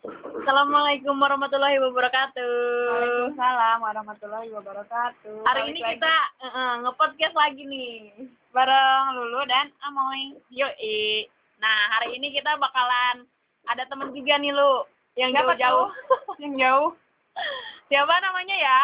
[0.00, 2.52] Assalamualaikum warahmatullahi wabarakatuh.
[2.88, 5.44] Waalaikumsalam warahmatullahi wabarakatuh.
[5.44, 7.92] Hari Balik ini lagi kita uh, nge-podcast lagi nih.
[8.48, 10.40] bareng Lulu dan Amoy.
[10.48, 11.28] Yoi.
[11.60, 13.28] Nah, hari ini kita bakalan
[13.68, 14.88] ada temen juga nih lu
[15.20, 15.92] yang jauh-jauh.
[16.40, 16.90] Yang jauh.
[17.92, 18.80] Siapa namanya ya?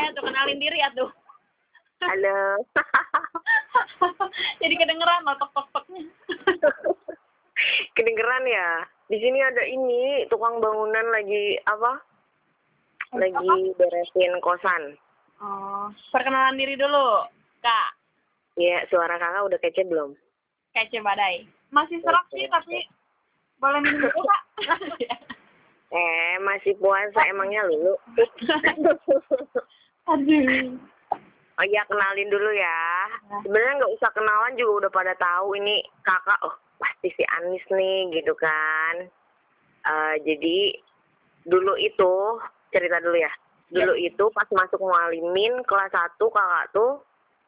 [0.00, 1.12] Ayo tuh kenalin diri ya tuh.
[2.00, 2.64] Halo.
[4.64, 6.08] Jadi kedengeran loh tok-tok-toknya.
[7.96, 8.68] Kedengeran ya?
[9.10, 12.00] Di sini ada ini tukang bangunan lagi apa?
[13.12, 14.96] Lagi beresin kosan.
[15.42, 17.26] Oh, perkenalan diri dulu,
[17.60, 17.98] Kak.
[18.56, 20.12] Ya, suara kakak udah kece belum?
[20.76, 21.48] Kece badai.
[21.72, 22.84] Masih serak sih tapi
[23.56, 24.42] boleh minum dulu kak.
[25.92, 27.92] Eh, masih puasa emangnya lulu?
[30.08, 30.72] Aduh.
[31.60, 33.12] Oh iya, kenalin dulu ya.
[33.44, 36.40] Sebenarnya nggak usah kenalan juga udah pada tahu ini kakak.
[36.48, 39.06] Oh, pasti si Anis nih, gitu kan.
[39.82, 40.58] Eh, jadi
[41.46, 42.42] dulu itu
[42.74, 43.32] cerita dulu ya.
[43.72, 47.00] Dulu itu pas masuk mualimin kelas 1 kakak tuh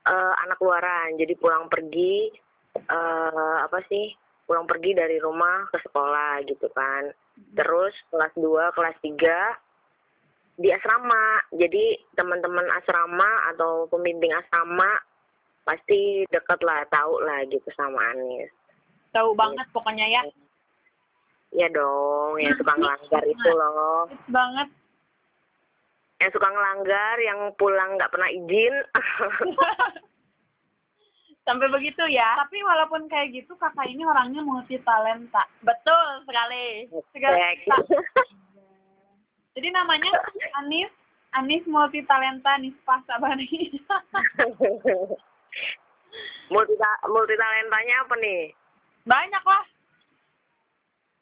[0.07, 1.19] eh, anak luaran.
[1.19, 2.31] Jadi pulang pergi
[2.75, 4.15] eh apa sih?
[4.45, 7.11] Pulang pergi dari rumah ke sekolah gitu kan.
[7.55, 11.43] Terus kelas 2, kelas 3 di asrama.
[11.55, 15.01] Jadi teman-teman asrama atau pembimbing asrama
[15.65, 18.53] pasti deket lah, tahu lah gitu sama Anis.
[19.15, 20.23] Tahu banget pokoknya ya.
[21.55, 24.11] Ya dong, yang suka ngelanggar itu loh.
[24.11, 24.69] Hits banget.
[26.19, 28.75] Yang suka ngelanggar, yang pulang nggak pernah izin.
[31.47, 32.43] Sampai begitu ya.
[32.43, 35.47] Tapi walaupun kayak gitu kakak ini orangnya multi talenta.
[35.63, 36.91] Betul sekali.
[37.15, 37.55] Segala.
[39.55, 40.11] Jadi namanya
[40.59, 40.91] Anis
[41.39, 43.47] Anis multi talenta Nispa Sabari.
[46.53, 46.75] multi
[47.07, 48.64] multi talentanya apa nih?
[49.05, 49.65] Banyak lah.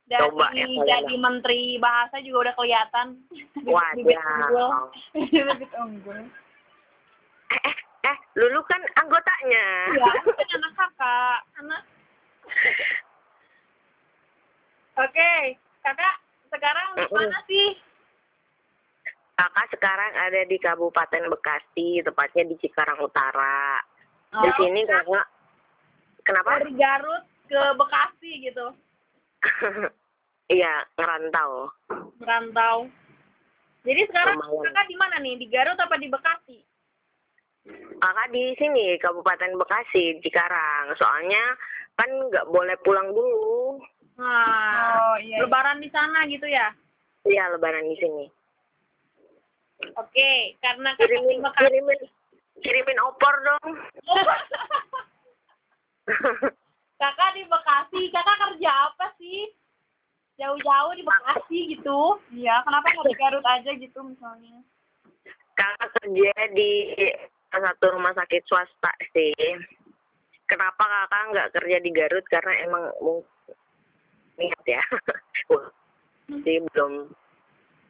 [0.06, 3.06] Dari Coba ya, jadi menteri bahasa juga udah kelihatan.
[3.97, 6.20] Bibit-bibit unggul.
[7.52, 7.77] Eh, eh,
[8.07, 9.67] eh, Lulu kan anggotanya.
[9.95, 11.39] Ya, aku kan anak kakak.
[11.62, 11.83] Anak.
[15.01, 15.33] Oke,
[15.80, 16.14] kakak
[16.52, 17.68] sekarang di mana sih?
[19.33, 23.80] Kakak sekarang ada di Kabupaten Bekasi, tepatnya di Cikarang Utara.
[24.33, 25.27] Di Oh, sini kakak,
[26.24, 26.61] kenapa?
[26.61, 28.67] Dari Garut ke Bekasi gitu,
[30.51, 31.69] Iya, ngerantau.
[32.17, 32.86] merantau.
[33.83, 34.63] Jadi sekarang Lumayan.
[34.69, 35.35] kakak di mana nih?
[35.36, 36.58] Di Garut apa di Bekasi?
[37.98, 40.92] Kakak di sini Kabupaten Bekasi, Cikarang.
[40.95, 41.57] Soalnya
[41.95, 43.81] kan nggak boleh pulang dulu.
[44.14, 45.35] Nah, Oh iya.
[45.35, 45.36] iya.
[45.41, 46.69] lebaran di sana gitu ya?
[47.25, 48.25] Iya, Lebaran di sini.
[49.95, 51.58] Oke, karena kakak di Kirimin, Bekasi.
[51.58, 52.01] kirimin,
[52.61, 53.69] kirimin opor dong.
[57.02, 59.51] kakak di Bekasi, kakak kerja apa sih?
[60.39, 62.23] Jauh-jauh di Bekasi gitu.
[62.30, 64.63] Iya, kenapa nggak di Garut aja gitu misalnya?
[65.58, 66.70] Kakak kerja di
[67.51, 69.35] salah satu rumah sakit swasta sih.
[70.46, 72.24] Kenapa kakak nggak kerja di Garut?
[72.30, 72.85] Karena emang
[74.39, 74.83] niat ya.
[75.51, 75.67] Wah,
[76.46, 77.11] sih belum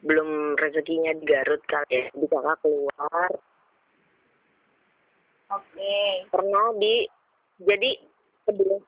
[0.02, 2.04] belum rezekinya di Garut kali ya.
[2.16, 3.30] Jadi kakak keluar
[5.52, 6.00] Oke.
[6.32, 7.04] pernah di
[7.60, 8.00] jadi
[8.48, 8.80] sebelum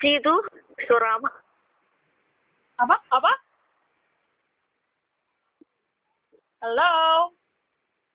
[0.00, 0.34] si itu
[0.86, 1.30] suara apa?
[2.82, 2.96] Apa?
[3.14, 3.32] Apa?
[6.64, 7.30] Halo?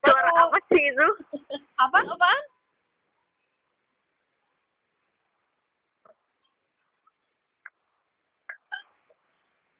[0.03, 1.07] Suara apa sih itu?
[1.83, 1.99] Apa?
[2.01, 2.43] Apaan?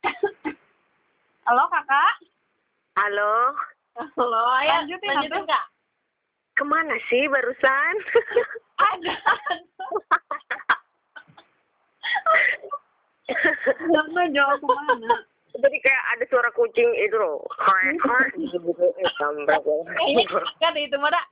[1.47, 2.13] Halo kakak.
[2.99, 3.55] Halo,
[3.99, 5.43] Halo, ayo Lanjutin, lanjutin.
[5.47, 5.65] Kak.
[6.59, 7.93] ke mana sih barusan?
[8.91, 9.15] Ada.
[13.93, 15.15] Jangan jauh ke mana?
[15.59, 17.41] Jadi kayak ada suara kucing itu loh.
[17.57, 18.57] Krek, krek, gitu.
[20.61, 21.25] Eh, deh itu mah, Dak.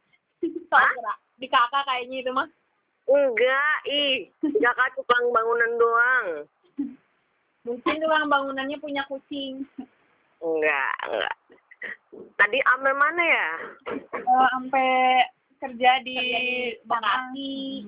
[1.37, 2.49] Di kakak kayaknya itu mah.
[3.07, 4.27] Enggak, ih.
[4.41, 6.27] Kakak tukang bangunan doang.
[7.63, 9.63] Mungkin tukang bangunannya punya kucing.
[10.41, 11.35] Enggak, enggak.
[12.35, 13.49] Tadi ambil mana ya?
[13.93, 14.89] Eh, sampai
[15.61, 16.19] kerja di
[16.89, 17.85] Bekasi.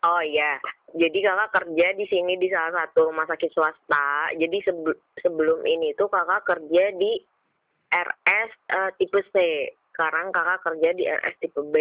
[0.00, 0.56] Oh iya.
[0.96, 4.32] Jadi kakak kerja di sini di salah satu rumah sakit swasta.
[4.40, 7.20] Jadi sebe- sebelum ini tuh kakak kerja di
[7.92, 9.36] RS eh, tipe C.
[9.92, 11.76] Sekarang kakak kerja di RS tipe B.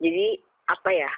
[0.00, 0.40] Jadi
[0.72, 1.12] apa ya?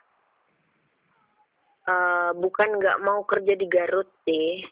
[1.83, 4.67] Eh bukan nggak mau kerja di Garut sih.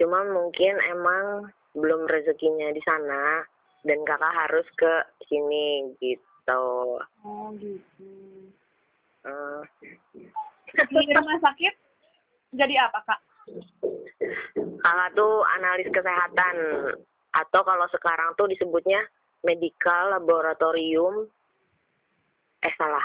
[0.00, 3.44] Cuma mungkin emang belum rezekinya di sana
[3.84, 4.92] dan kakak harus ke
[5.28, 6.96] sini gitu.
[7.28, 8.08] Oh gitu.
[9.22, 9.62] Eh,
[10.72, 11.74] Di rumah sakit
[12.52, 13.20] jadi apa kak?
[14.82, 16.56] kakak tuh analis kesehatan
[17.32, 19.00] atau kalau sekarang tuh disebutnya
[19.42, 21.26] medical laboratorium
[22.62, 23.02] eh salah.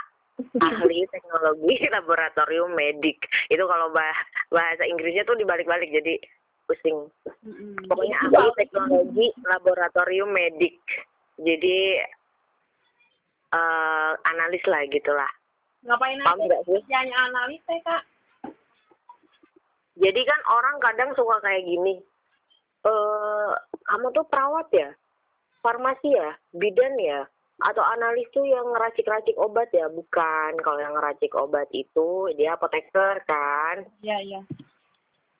[0.62, 3.26] Ahli teknologi laboratorium medik.
[3.50, 6.22] Itu kalau bah- bahasa Inggrisnya tuh dibalik-balik jadi
[6.70, 7.10] pusing.
[7.90, 10.78] Pokoknya ahli teknologi laboratorium medik.
[11.42, 11.98] Jadi
[13.48, 15.32] eh analis lah gitulah
[15.88, 18.04] Ngapain paham aja kerjanya analis teh, Kak?
[19.98, 21.98] jadi kan orang kadang suka kayak gini
[22.86, 23.52] eh
[23.88, 24.92] kamu tuh perawat ya?
[25.64, 26.36] Farmasi ya?
[26.56, 27.24] Bidan ya?
[27.64, 29.88] Atau analis tuh yang ngeracik-racik obat ya?
[29.90, 33.88] Bukan kalau yang ngeracik obat itu dia apoteker kan.
[34.04, 34.42] Iya, iya.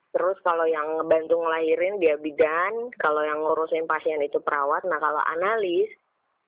[0.08, 4.82] terus kalau yang ngebantu ngelahirin dia bidan kalau yang ngurusin pasien itu perawat.
[4.88, 5.88] Nah kalau analis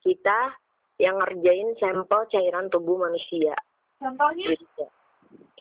[0.01, 0.57] kita
[0.97, 3.55] yang ngerjain sampel cairan tubuh manusia
[4.01, 4.57] Contohnya?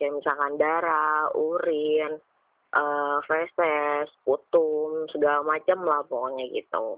[0.00, 2.16] Kayak misalkan darah, urin,
[2.72, 6.96] eh feses, putum, segala macam lah pokoknya gitu.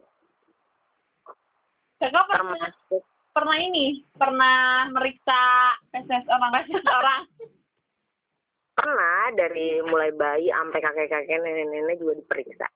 [1.99, 3.03] Kakak pernah Termasuk
[3.33, 5.43] pernah ini, pernah meriksa
[5.91, 7.23] PSS orang spesies orang.
[8.79, 12.67] pernah dari mulai bayi sampai kakek-kakek nenek-nenek juga diperiksa.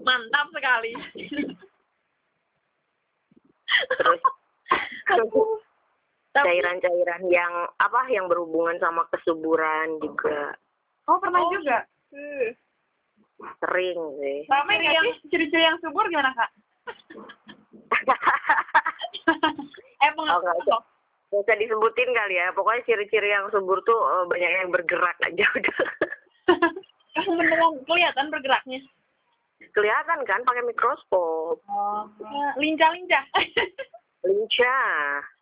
[0.00, 0.92] Mantap sekali.
[3.98, 4.22] Terus.
[6.32, 10.56] Cairan-cairan yang apa yang berhubungan sama kesuburan juga
[11.04, 11.50] Oh, pernah Oh.
[11.50, 11.84] juga.
[12.14, 12.54] Eh,
[13.58, 14.38] sering sih.
[14.46, 15.28] Rame nggak Yang- sih?
[15.28, 16.50] Ciri-ciri yang subur gimana, Kak?
[20.02, 20.80] Eh, Oh, nggak pengalaman usah.
[21.32, 22.50] Usah disebutin kali ya.
[22.52, 25.78] Pokoknya ciri-ciri yang subur tuh eh, banyak yang bergerak aja udah.
[27.28, 28.80] beneran kelihatan bergeraknya.
[29.72, 31.58] Kelihatan kan pakai mikroskop.
[31.64, 32.02] Oh.
[32.20, 33.24] Ya, Lincah-lincah.
[34.26, 35.22] Lincah.
[35.22, 35.41] Lagi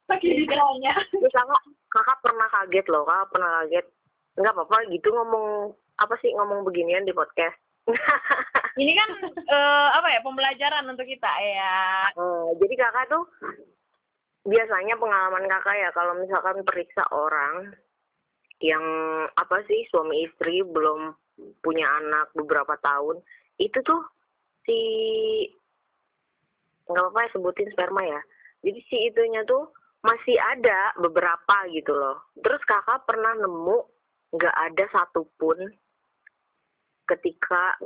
[1.13, 1.63] Terus kakak,
[1.93, 3.87] kakak pernah kaget loh, kakak pernah kaget.
[4.41, 5.47] Enggak apa-apa gitu ngomong,
[6.01, 7.55] apa sih ngomong beginian di podcast.
[8.81, 12.11] Ini kan eh, apa ya pembelajaran untuk kita ya.
[12.15, 13.25] Eh, jadi kakak tuh
[14.47, 17.77] biasanya pengalaman kakak ya kalau misalkan periksa orang
[18.61, 18.85] yang
[19.37, 21.13] apa sih suami istri belum
[21.61, 23.21] punya anak beberapa tahun
[23.61, 24.01] itu tuh
[24.65, 24.79] si
[26.89, 28.21] nggak apa-apa ya sebutin sperma ya
[28.65, 29.69] jadi si itunya tuh
[30.01, 32.21] masih ada beberapa gitu loh.
[32.41, 33.79] Terus kakak pernah nemu
[34.35, 35.59] nggak ada satupun
[37.09, 37.77] ketika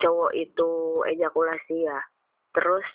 [0.00, 0.70] cowok itu
[1.10, 2.00] ejakulasi ya?
[2.56, 2.86] Terus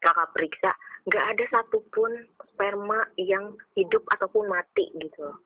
[0.00, 0.72] kakak periksa
[1.08, 2.12] nggak ada satupun
[2.52, 5.28] sperma yang hidup ataupun mati gitu.
[5.28, 5.38] Loh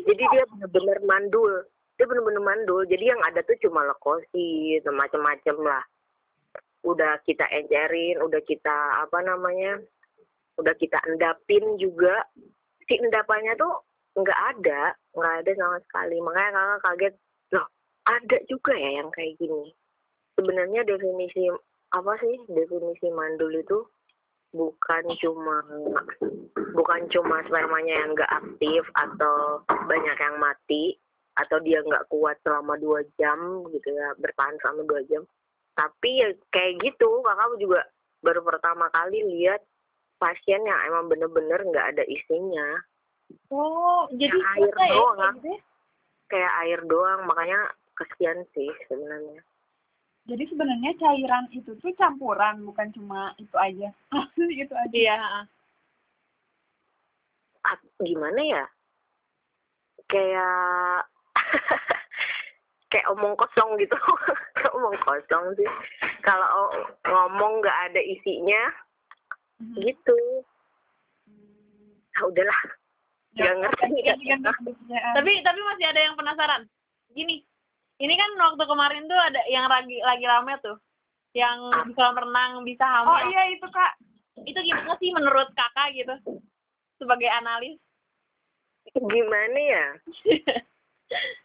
[0.00, 1.52] jadi dia benar-benar mandul.
[2.00, 2.82] Dia benar-benar mandul.
[2.88, 5.84] Jadi yang ada tuh cuma leukosit macam-macam lah.
[6.82, 9.78] Udah kita encerin udah kita apa namanya
[10.60, 12.26] udah kita endapin juga
[12.84, 13.80] si endapannya tuh
[14.18, 16.16] nggak ada nggak ada sama sekali.
[16.20, 17.14] Makanya kakak kaget
[17.56, 17.66] loh
[18.08, 19.72] ada juga ya yang kayak gini?
[20.36, 21.48] Sebenarnya definisi
[21.92, 23.78] apa sih definisi mandul itu?
[24.52, 25.64] Bukan cuma
[26.76, 31.00] bukan cuma spermanya yang nggak aktif atau banyak yang mati
[31.40, 35.24] atau dia nggak kuat selama dua jam gitu ya bertahan selama dua jam.
[35.72, 37.80] Tapi ya kayak gitu kakak juga
[38.20, 39.64] baru pertama kali lihat
[40.22, 42.78] pasien yang emang bener-bener nggak ada isinya
[43.48, 45.32] Oh, jadi Yang air ya doang, kayak ah.
[45.34, 45.60] gitu ya?
[46.30, 47.60] kayak air doang makanya
[47.98, 49.42] kesian sih sebenarnya
[50.22, 53.90] Jadi sebenarnya cairan itu tuh campuran, bukan cuma itu aja.
[54.38, 54.94] itu aja.
[54.94, 55.18] Iya.
[57.66, 58.64] Ah, gimana ya
[60.12, 61.08] kayak
[62.92, 63.96] kayak omong kosong gitu
[64.54, 65.68] Kayak omong kosong sih
[66.20, 66.68] kalau
[67.08, 68.62] ngomong nggak ada isinya
[69.62, 69.74] Mhm.
[69.78, 70.18] gitu
[72.18, 72.60] ah udahlah
[73.32, 75.14] Ya, nggak ngerti ganti-ganti kerjaan.
[75.16, 76.68] Tapi tapi masih ada yang penasaran.
[77.16, 77.40] Gini,
[77.96, 80.76] ini kan waktu kemarin tuh ada yang lagi lagi rame tuh,
[81.32, 83.08] yang di kolam renang bisa hamil.
[83.08, 83.96] Oh iya itu kak.
[84.44, 86.12] Itu gimana sih menurut kakak gitu
[87.00, 87.80] sebagai analis?
[88.92, 89.86] gimana ya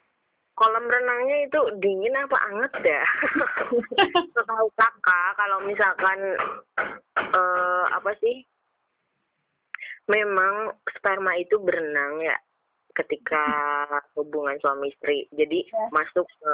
[0.57, 3.03] kolam renangnya itu dingin apa anget ya
[4.49, 6.19] tahu kakak kalau misalkan
[7.17, 8.41] eh apa sih?
[10.07, 12.37] Memang sperma itu berenang ya
[12.95, 13.45] ketika
[14.17, 15.29] hubungan suami istri.
[15.35, 15.85] Jadi Ya.
[15.93, 16.53] masuk ke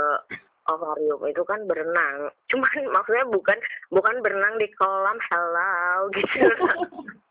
[0.67, 2.27] ovarium itu kan berenang.
[2.51, 3.57] Cuman maksudnya bukan
[3.93, 6.43] bukan berenang di kolam halal gitu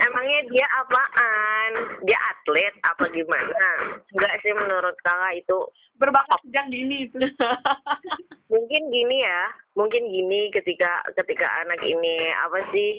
[0.00, 1.70] Emangnya dia apaan?
[2.08, 3.70] Dia atlet apa gimana?
[4.12, 5.58] Enggak sih menurut kakak itu
[6.00, 7.14] Berbakat sejak dini itu.
[8.52, 12.98] mungkin gini ya, mungkin gini ketika ketika anak ini apa sih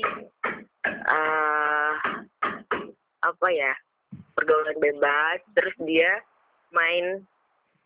[0.88, 1.94] eh
[3.24, 3.74] apa ya
[4.40, 6.24] pergaulan bebas, terus dia
[6.72, 7.28] main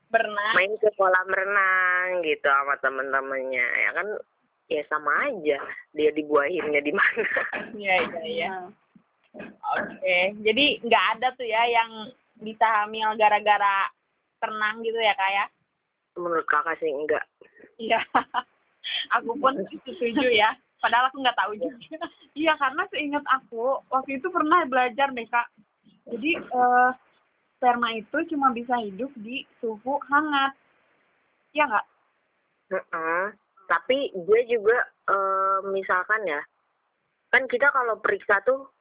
[0.07, 0.53] Berenang.
[0.55, 4.07] main ke kolam renang gitu sama temen-temennya ya kan
[4.67, 5.59] ya sama aja
[5.95, 7.23] dia dibuahinnya di mana
[7.79, 8.51] Iya, iya, iya.
[9.77, 10.17] Oke.
[10.43, 13.89] Jadi nggak ada tuh ya yang bisa hamil gara-gara
[14.37, 15.45] renang gitu ya, Kak ya?
[16.17, 17.23] menurut kakak sih enggak
[17.77, 18.01] Iya.
[19.15, 19.53] aku pun
[19.85, 20.57] setuju ya.
[20.81, 21.77] Padahal aku nggak tahu juga.
[22.37, 25.49] Iya karena seingat aku waktu itu pernah belajar deh kak.
[26.05, 26.89] Jadi eh,
[27.57, 30.53] sperma itu cuma bisa hidup di suhu hangat.
[31.57, 31.85] Iya nggak?
[32.77, 33.25] Heeh.
[33.67, 34.77] Tapi gue juga
[35.11, 36.41] eh, misalkan ya
[37.31, 38.71] kan kita kalau periksa tuh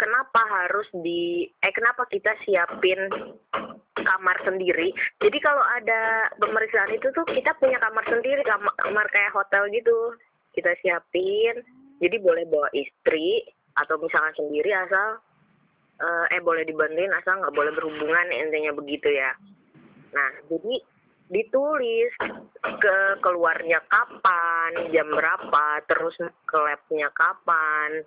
[0.00, 3.12] kenapa harus di eh kenapa kita siapin
[4.00, 4.96] kamar sendiri?
[5.20, 10.16] Jadi kalau ada pemeriksaan itu tuh kita punya kamar sendiri kamar, kamar kayak hotel gitu.
[10.56, 11.60] Kita siapin.
[12.00, 13.44] Jadi boleh bawa istri
[13.76, 15.20] atau misalkan sendiri asal
[16.00, 19.36] eh, eh boleh dibantuin asal nggak boleh berhubungan intinya begitu ya.
[20.16, 20.80] Nah jadi
[21.30, 22.10] ditulis
[22.60, 28.02] ke keluarnya kapan, jam berapa, terus ke labnya kapan,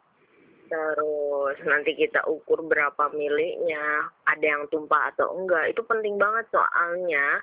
[0.68, 7.39] terus nanti kita ukur berapa miliknya, ada yang tumpah atau enggak, itu penting banget soalnya.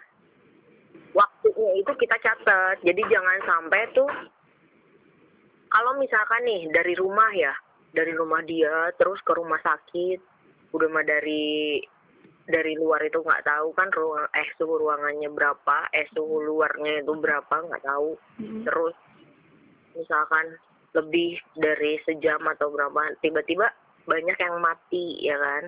[1.17, 4.11] Waktunya itu kita catat, jadi jangan sampai tuh
[5.71, 7.55] kalau misalkan nih dari rumah ya,
[7.95, 10.19] dari rumah dia terus ke rumah sakit,
[10.71, 11.83] udah mah dari
[12.51, 17.13] dari luar itu nggak tahu kan ruang eh suhu ruangannya berapa eh suhu luarnya itu
[17.17, 18.19] berapa nggak tahu.
[18.67, 18.95] Terus
[19.95, 20.47] misalkan
[20.95, 23.71] lebih dari sejam atau berapa tiba-tiba
[24.07, 25.65] banyak yang mati ya kan?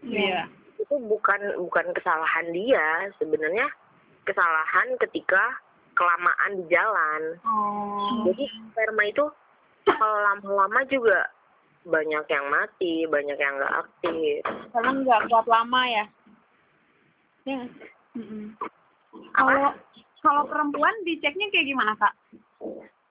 [0.00, 0.48] Iya.
[0.80, 3.68] itu bukan bukan kesalahan dia sebenarnya
[4.24, 5.60] kesalahan ketika
[5.92, 7.22] kelamaan di jalan.
[7.44, 8.24] Oh.
[8.24, 9.28] jadi sperma itu
[9.84, 11.28] kalau lama-lama juga
[11.80, 16.04] banyak yang mati banyak yang nggak aktif Karena nggak kuat lama ya.
[17.48, 17.64] Ya.
[18.16, 18.52] Mm-mm.
[19.32, 19.72] Kalau
[20.20, 22.12] kalau perempuan diceknya kayak gimana kak?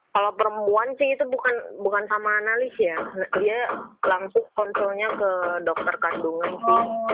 [0.09, 2.97] Kalau perempuan sih itu bukan bukan sama analis ya,
[3.41, 3.59] dia
[4.05, 5.31] langsung konsulnya ke
[5.65, 6.69] dokter kandungan sih.
[6.69, 7.09] Oh.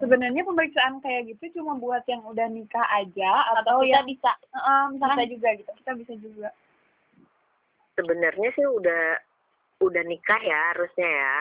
[0.00, 4.32] Sebenarnya pemeriksaan kayak gitu cuma buat yang udah nikah aja Atau atau, kita yang bisa.
[4.96, 5.70] Misalkan bisa juga gitu.
[5.84, 6.48] kita bisa juga.
[8.00, 9.20] Sebenarnya sih udah
[9.84, 11.36] udah nikah ya harusnya ya.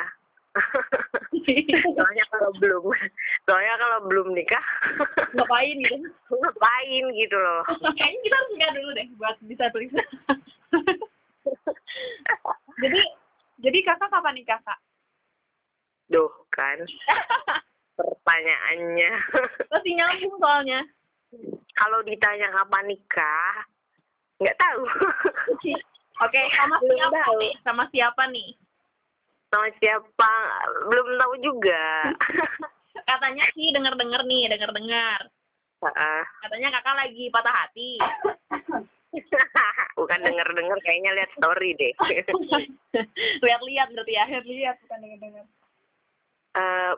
[1.95, 2.83] soalnya kalau belum,
[3.47, 4.65] soalnya kalau belum nikah
[5.37, 6.09] Ngapain gitu?
[6.35, 7.63] ngapain gitu loh.
[7.95, 10.03] Kayaknya kita harus nikah dulu deh buat bisa periksa.
[12.83, 12.99] Jadi
[13.59, 14.79] jadi kakak kapan nikah kak?
[16.11, 16.79] Duh kan
[17.99, 19.11] pertanyaannya.
[19.71, 20.81] Masih nyambung soalnya.
[21.77, 23.55] kalau ditanya kapan nikah,
[24.41, 24.81] nggak tahu.
[26.19, 27.39] Oke, sama Belum siapa tahu.
[27.39, 27.53] nih?
[27.63, 28.49] Sama siapa nih?
[29.49, 30.33] Sama siapa?
[30.91, 31.85] Belum tahu juga.
[33.09, 35.19] Katanya sih denger-denger nih, denger-dengar.
[35.79, 36.21] Heeh.
[36.43, 37.91] Katanya kakak lagi patah hati.
[39.99, 41.93] Bukan denger-denger kayaknya lihat story deh.
[43.45, 44.25] Lihat-lihat berarti ya.
[44.29, 45.45] Lihat bukan dengar-dengar.
[46.59, 46.93] Eh,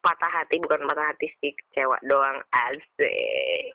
[0.00, 3.74] patah hati bukan patah hati sih kecewa doang asik.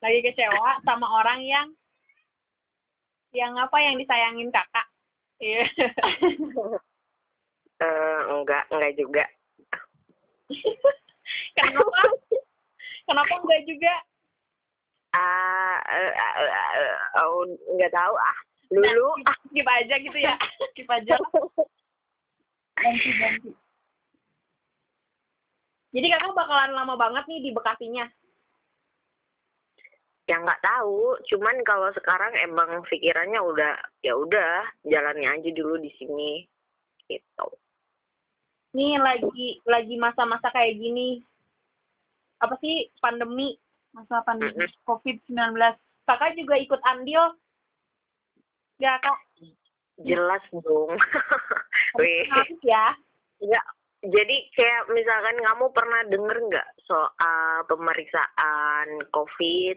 [0.00, 1.66] Lagi kecewa sama orang yang
[3.30, 4.86] yang apa yang disayangin kakak.
[5.40, 5.64] Iya.
[7.80, 9.24] Eh, enggak, enggak juga.
[11.56, 12.00] Kenapa?
[13.08, 13.94] Kenapa enggak juga?
[15.16, 16.34] Ah, eh, eh,
[16.76, 18.36] eh, oh, enggak tahu ah.
[18.68, 20.36] Dulu Nah, skip aja gitu ya.
[20.76, 21.16] Skip aja.
[22.76, 23.50] Ganti ganti.
[25.90, 28.06] Jadi kakak bakalan lama banget nih di Bekasinya.
[30.30, 33.74] Ya nggak tahu, cuman kalau sekarang emang pikirannya udah
[34.06, 36.46] ya udah jalannya aja dulu di sini
[37.10, 37.46] gitu.
[38.78, 41.18] Nih lagi lagi masa-masa kayak gini.
[42.38, 43.58] Apa sih pandemi?
[43.90, 44.86] Masa pandemi Mm-mm.
[44.86, 45.58] COVID-19.
[46.06, 47.34] Kakak juga ikut andil.
[48.78, 49.18] Ya kak.
[50.06, 50.94] Jelas dong.
[51.98, 52.22] Wih.
[52.62, 52.94] Ya.
[53.40, 53.60] Ya,
[54.04, 59.76] jadi kayak misalkan kamu pernah denger nggak soal pemeriksaan COVID,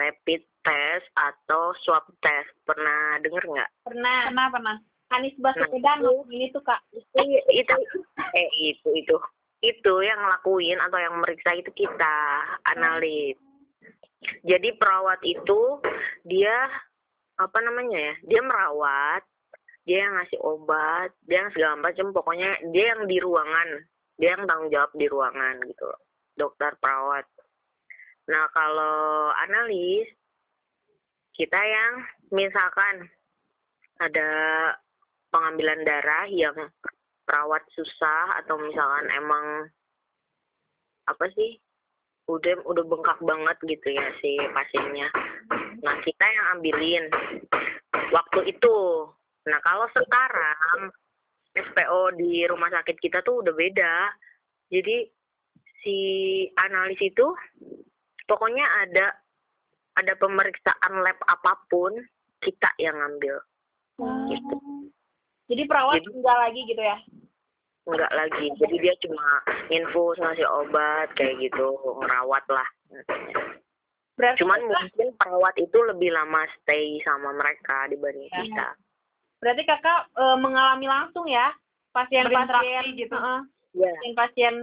[0.00, 2.48] rapid test atau swab test?
[2.64, 3.70] Pernah denger nggak?
[3.84, 4.32] Pernah.
[4.32, 4.76] Pernah pernah.
[5.10, 6.80] Anies Baswedan Nah, ini tuh kak.
[6.94, 7.18] Itu,
[7.50, 7.74] itu,
[8.30, 9.16] eh itu itu
[9.60, 12.16] itu yang ngelakuin atau yang meriksa itu kita
[12.64, 13.36] analis.
[14.44, 15.80] Jadi perawat itu
[16.24, 16.68] dia
[17.40, 18.14] apa namanya ya?
[18.24, 19.22] Dia merawat,
[19.84, 22.12] dia yang ngasih obat, dia yang segala macam.
[22.12, 23.68] Pokoknya dia yang di ruangan,
[24.20, 25.88] dia yang tanggung jawab di ruangan gitu.
[26.36, 27.24] Dokter perawat.
[28.30, 30.06] Nah kalau analis
[31.34, 31.92] kita yang
[32.30, 33.10] misalkan
[33.98, 34.30] ada
[35.34, 36.54] pengambilan darah yang
[37.26, 39.46] perawat susah atau misalkan emang
[41.10, 41.58] apa sih
[42.30, 45.10] udah udah bengkak banget gitu ya si pasiennya.
[45.82, 47.04] Nah kita yang ambilin
[48.14, 48.78] waktu itu.
[49.50, 50.94] Nah kalau sekarang
[51.50, 53.94] SPO di rumah sakit kita tuh udah beda.
[54.70, 55.02] Jadi
[55.82, 55.98] si
[56.54, 57.26] analis itu
[58.30, 59.06] pokoknya ada
[59.98, 61.98] ada pemeriksaan lab apa pun
[62.38, 63.42] kita yang ngambil.
[64.30, 64.56] Gitu.
[65.50, 66.98] Jadi perawat Jadi- enggak lagi gitu ya?
[67.90, 68.46] enggak lagi.
[68.54, 69.26] Jadi dia cuma
[69.66, 71.74] infus ngasih obat kayak gitu.
[71.98, 72.68] Ngerawat lah.
[74.14, 78.40] Berarti cuman kakak, mungkin perawat itu lebih lama stay sama mereka dibanding Ya.
[78.46, 78.68] kita.
[79.42, 81.50] Berarti kakak eh, mengalami langsung ya?
[81.90, 83.16] Pasien-pasien gitu.
[83.18, 83.40] Heeh.
[83.74, 84.54] ya pasien-pasien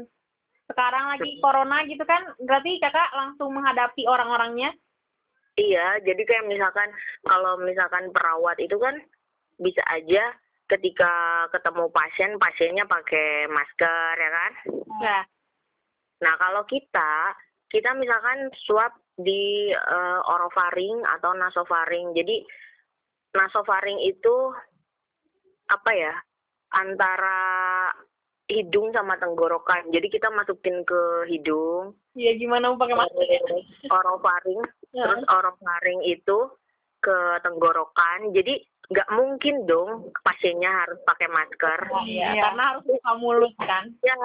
[0.68, 4.76] sekarang lagi corona gitu kan berarti kakak langsung menghadapi orang-orangnya
[5.58, 6.86] Iya, jadi kayak misalkan
[7.26, 8.94] kalau misalkan perawat itu kan
[9.58, 10.22] bisa aja
[10.70, 14.52] ketika ketemu pasien, pasiennya pakai masker ya kan.
[15.02, 15.20] ya
[16.22, 17.34] Nah kalau kita,
[17.74, 22.14] kita misalkan swab di eh, orofaring atau nasofaring.
[22.14, 22.46] Jadi
[23.34, 24.54] nasofaring itu
[25.74, 26.14] apa ya?
[26.78, 27.90] Antara
[28.48, 29.92] hidung sama tenggorokan.
[29.92, 33.40] Jadi kita masukin ke hidung, ya gimana mau pakai masker ya?
[33.44, 35.04] terus orofaring Ya.
[35.04, 36.38] terus orofaring itu
[36.98, 38.56] ke tenggorokan jadi
[38.88, 39.90] nggak mungkin dong
[40.24, 42.42] pasiennya harus pakai masker Iya, Iya.
[42.42, 44.16] karena harus buka mulut kan ya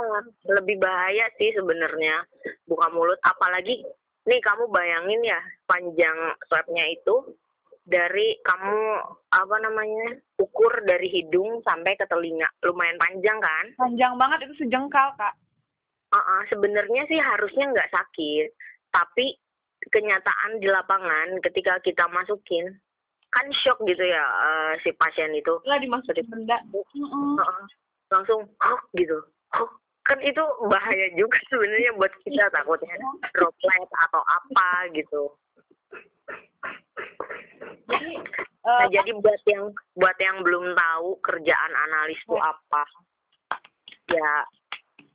[0.49, 2.23] lebih bahaya sih sebenarnya
[2.65, 3.83] buka mulut apalagi
[4.23, 6.15] nih kamu bayangin ya panjang
[6.47, 7.35] swabnya itu
[7.83, 8.79] dari kamu
[9.35, 12.47] apa namanya ukur dari hidung sampai ke telinga.
[12.63, 13.67] Lumayan panjang kan?
[13.79, 15.35] Panjang banget itu sejengkal, Kak.
[16.13, 18.53] Uh-uh, sebenarnya sih harusnya nggak sakit,
[18.93, 19.33] tapi
[19.89, 22.69] kenyataan di lapangan ketika kita masukin
[23.33, 25.57] kan shock gitu ya eh, si pasien itu.
[25.65, 26.61] Lah dimasukin benda.
[26.71, 27.65] Uh-uh,
[28.13, 29.25] langsung huh gitu.
[29.57, 29.73] Huh
[30.03, 32.97] kan itu bahaya juga sebenarnya buat kita takutnya
[33.35, 35.33] droplet atau apa gitu.
[37.89, 38.13] Jadi
[38.63, 42.87] Nah, eh, jadi buat yang buat yang belum tahu kerjaan analis itu apa,
[44.07, 44.47] ya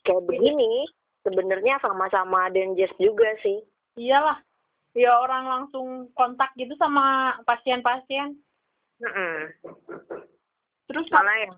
[0.03, 0.83] kayak begini
[1.23, 3.63] sebenarnya sama-sama dangerous juga sih.
[3.95, 4.35] iyalah
[4.91, 8.35] ya orang langsung kontak gitu sama pasien-pasien
[8.99, 9.53] Mm-mm.
[10.91, 11.55] Terus Kak, malah yang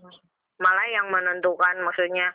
[0.62, 2.30] malah yang menentukan maksudnya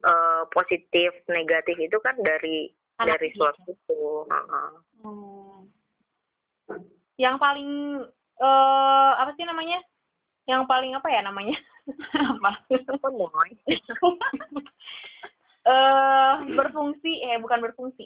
[0.00, 3.36] eh, positif negatif itu kan dari Anak dari dia.
[3.36, 4.70] swab itu Heeh.
[5.02, 5.58] hmm,
[7.20, 8.02] yang paling
[8.40, 9.78] eh apa sih namanya?
[10.44, 11.56] Yang paling apa ya namanya?
[12.14, 12.50] Apa?
[15.64, 18.04] Eh berfungsi eh bukan berfungsi.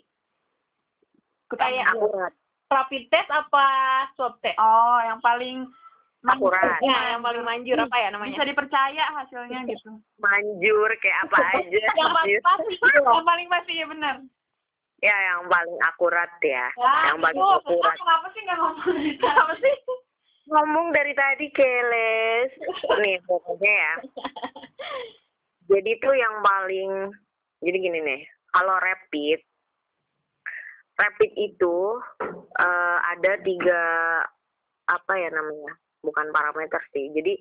[1.50, 2.30] Kayak akurat.
[2.70, 3.66] rapid test apa
[4.14, 4.54] swab test?
[4.62, 5.66] Oh, yang paling
[6.22, 6.54] manjur.
[6.54, 6.78] Akurat.
[6.86, 7.74] ya yang paling manjur.
[7.82, 8.38] apa ya namanya?
[8.38, 9.90] Bisa dipercaya hasilnya gitu.
[10.22, 11.78] manjur kayak apa aja.
[11.98, 14.16] yang paling pasti yang paling pasti ya benar.
[14.98, 16.66] Ya yang paling akurat ya.
[16.74, 17.96] Ya, yang paling akurat.
[17.98, 18.40] Kenapa sih?
[18.44, 18.96] Nggak ngomong.
[19.02, 19.26] Gitu?
[19.26, 19.74] apa sih?
[20.48, 22.50] Ngomong dari tadi keles.
[23.02, 23.94] Nih pokoknya ya.
[25.68, 27.12] Jadi tuh yang paling
[27.60, 28.22] jadi gini nih.
[28.54, 29.40] Kalau rapid
[30.98, 31.76] rapid itu
[32.58, 33.82] eh, ada tiga
[34.88, 35.76] apa ya namanya?
[36.00, 37.12] Bukan parameter sih.
[37.12, 37.36] Jadi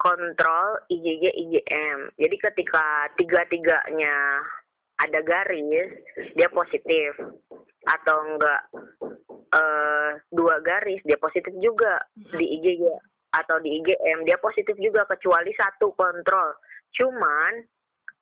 [0.00, 4.40] kontrol IgG IgM jadi ketika tiga tiganya
[5.00, 5.90] ada garis
[6.36, 7.16] dia positif.
[7.88, 8.60] Atau enggak
[9.56, 12.00] eh, dua garis dia positif juga.
[12.14, 12.84] Di IgG
[13.30, 16.54] atau di IgM dia positif juga kecuali satu kontrol.
[16.94, 17.62] Cuman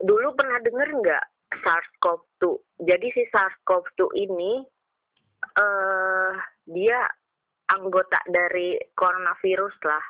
[0.04, 1.24] dulu pernah denger nggak
[1.64, 2.44] SARS-CoV-2
[2.84, 4.62] jadi si SARS-CoV-2 ini
[5.58, 6.32] eh
[6.68, 7.08] dia
[7.72, 10.04] anggota dari coronavirus lah.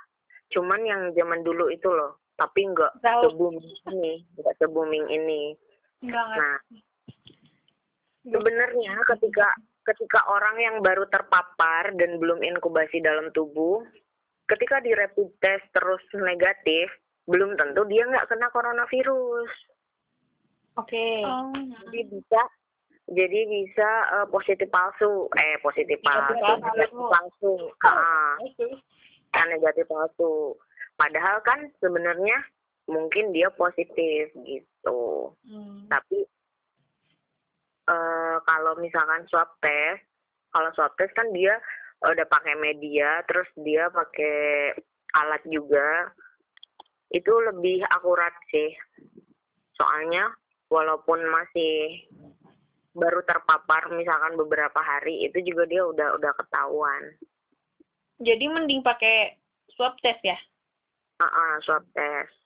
[0.50, 2.18] Cuman yang zaman dulu itu loh.
[2.38, 3.22] Tapi nggak Tahu.
[3.34, 5.54] se-booming ini nggak se-booming ini
[6.02, 6.26] Enggak.
[6.30, 6.58] Nah,
[8.22, 9.48] sebenarnya ketika
[9.88, 13.82] ketika orang yang baru terpapar dan belum inkubasi dalam tubuh,
[14.46, 16.92] ketika di rapid test terus negatif,
[17.24, 19.52] belum tentu dia nggak kena coronavirus.
[20.76, 21.50] oke Oh,
[21.88, 22.42] Jadi bisa
[23.08, 23.88] jadi bisa
[24.20, 27.08] eh, positif palsu, eh positif palsu, Negatif palsu.
[27.08, 28.36] palsu, Ah,
[29.32, 30.54] kan negatif palsu.
[30.94, 32.36] Padahal kan sebenarnya
[32.88, 35.32] mungkin dia positif gitu.
[35.44, 35.86] hmm.
[35.92, 36.24] tapi
[37.88, 40.04] eh kalau misalkan swab test
[40.52, 41.56] kalau swab test kan dia
[42.04, 44.72] udah pakai media terus dia pakai
[45.16, 46.12] alat juga.
[47.08, 48.76] Itu lebih akurat sih.
[49.74, 50.28] Soalnya
[50.68, 52.04] walaupun masih
[52.92, 57.02] baru terpapar misalkan beberapa hari itu juga dia udah udah ketahuan.
[58.18, 59.38] Jadi mending pakai
[59.72, 60.36] swab test ya?
[61.22, 62.37] Ah ah, swab test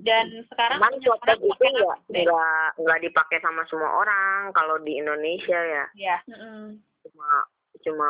[0.00, 0.94] dan sekarang Cuman
[1.28, 5.84] test itu pakai nggak nggak nggak dipakai sama semua orang kalau di Indonesia ya
[6.32, 6.80] Mm-mm.
[7.04, 7.28] cuma
[7.84, 8.06] cuma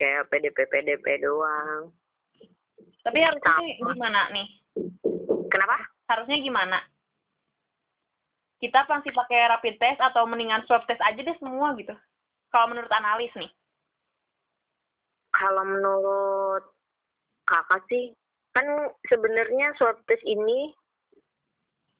[0.00, 1.92] kayak PDP PDP doang.
[3.04, 3.92] tapi harusnya Sama.
[3.92, 4.48] gimana nih
[5.52, 5.76] Kenapa?
[6.08, 6.78] harusnya gimana
[8.56, 11.92] kita pasti pakai rapid test atau mendingan swab test aja deh semua gitu
[12.48, 13.52] kalau menurut analis nih
[15.36, 16.64] Kalau menurut
[17.44, 18.16] kakak sih
[18.56, 18.64] kan
[19.06, 20.72] sebenarnya swab test ini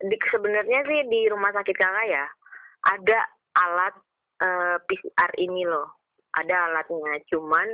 [0.02, 2.24] sebenarnya sih di rumah sakit kakak ya
[2.84, 3.18] ada
[3.56, 3.94] alat
[4.44, 5.88] eh, PCR ini loh
[6.36, 7.68] ada alatnya cuman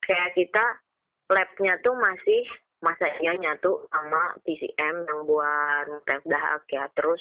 [0.00, 0.64] kayak kita
[1.28, 2.48] labnya tuh masih
[2.80, 7.20] masa iya nyatu sama TCM yang buat tes dahak ya terus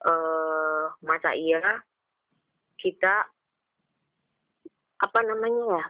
[0.00, 1.84] eh masa iya
[2.80, 3.28] kita
[5.00, 5.84] apa namanya ya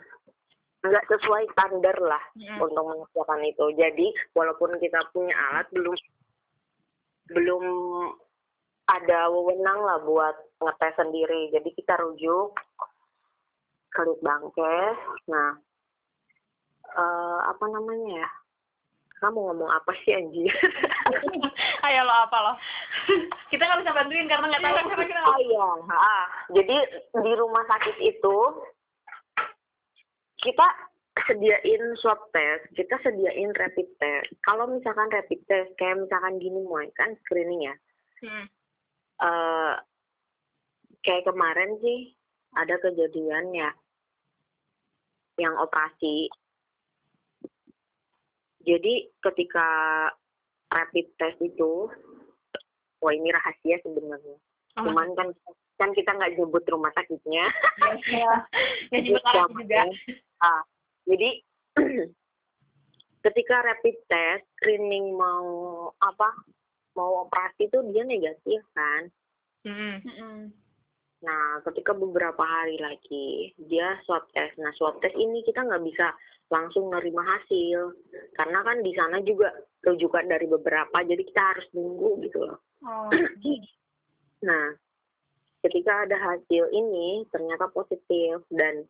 [0.80, 2.56] nggak sesuai standar lah Mm.
[2.56, 3.66] untuk mengerjakan itu.
[3.76, 5.92] Jadi walaupun kita punya alat belum
[7.30, 7.64] belum
[8.90, 11.50] ada wewenang lah buat ngetes sendiri.
[11.54, 12.54] Jadi kita rujuk
[13.90, 14.98] ke Litbangkes.
[15.30, 15.58] Nah,
[16.90, 18.30] eh, apa namanya ya?
[19.20, 20.50] Kamu ngomong apa sih anjir?
[21.90, 22.52] ayo lo apa lo
[23.50, 25.68] kita nggak bisa bantuin karena nggak tahu karena kita Oh iya,
[26.54, 26.76] jadi
[27.18, 28.38] di rumah sakit itu
[30.40, 30.66] kita
[31.26, 34.30] sediain swab test, kita sediain rapid test.
[34.46, 37.74] Kalau misalkan rapid test, kayak misalkan gini moy, kan screening ya.
[38.20, 38.44] Hmm.
[39.20, 39.74] eh
[41.00, 42.12] kayak kemarin sih
[42.56, 43.70] ada kejadian ya
[45.40, 46.28] yang operasi.
[48.60, 49.68] Jadi ketika
[50.68, 51.88] rapid test itu,
[53.00, 54.36] wah ini rahasia sebenarnya.
[54.76, 54.84] Oh.
[54.84, 55.28] Cuman kan
[55.80, 57.48] kan kita nggak nyebut rumah sakitnya.
[58.12, 58.34] ya
[58.92, 59.88] nggak jemput juga
[60.40, 60.64] Ah,
[61.06, 61.30] jadi
[63.24, 65.46] ketika rapid test screening mau
[66.00, 66.28] apa
[66.96, 69.08] mau operasi itu dia negatif kan.
[69.64, 70.00] Hmm.
[70.02, 70.36] Mm-mm.
[71.20, 74.56] Nah, ketika beberapa hari lagi dia swab test.
[74.56, 76.16] Nah, swab test ini kita nggak bisa
[76.50, 77.94] langsung nerima hasil
[78.34, 79.54] karena kan di sana juga
[79.86, 82.58] rujukan dari beberapa, jadi kita harus nunggu gitu loh.
[82.84, 83.10] Oh.
[84.40, 84.72] Nah,
[85.60, 88.88] ketika ada hasil ini ternyata positif dan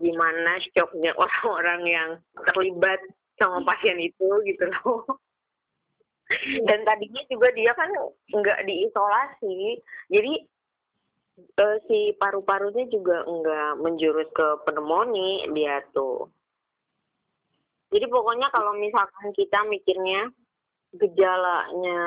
[0.00, 2.10] gimana shocknya orang-orang yang
[2.52, 3.00] terlibat
[3.36, 5.04] sama pasien itu gitu loh.
[6.66, 7.86] Dan tadinya juga dia kan
[8.34, 9.78] nggak diisolasi,
[10.10, 10.34] jadi
[11.38, 16.26] eh, si paru-parunya juga nggak menjurus ke pneumonia dia tuh.
[17.94, 20.26] Jadi pokoknya kalau misalkan kita mikirnya
[20.98, 22.02] gejalanya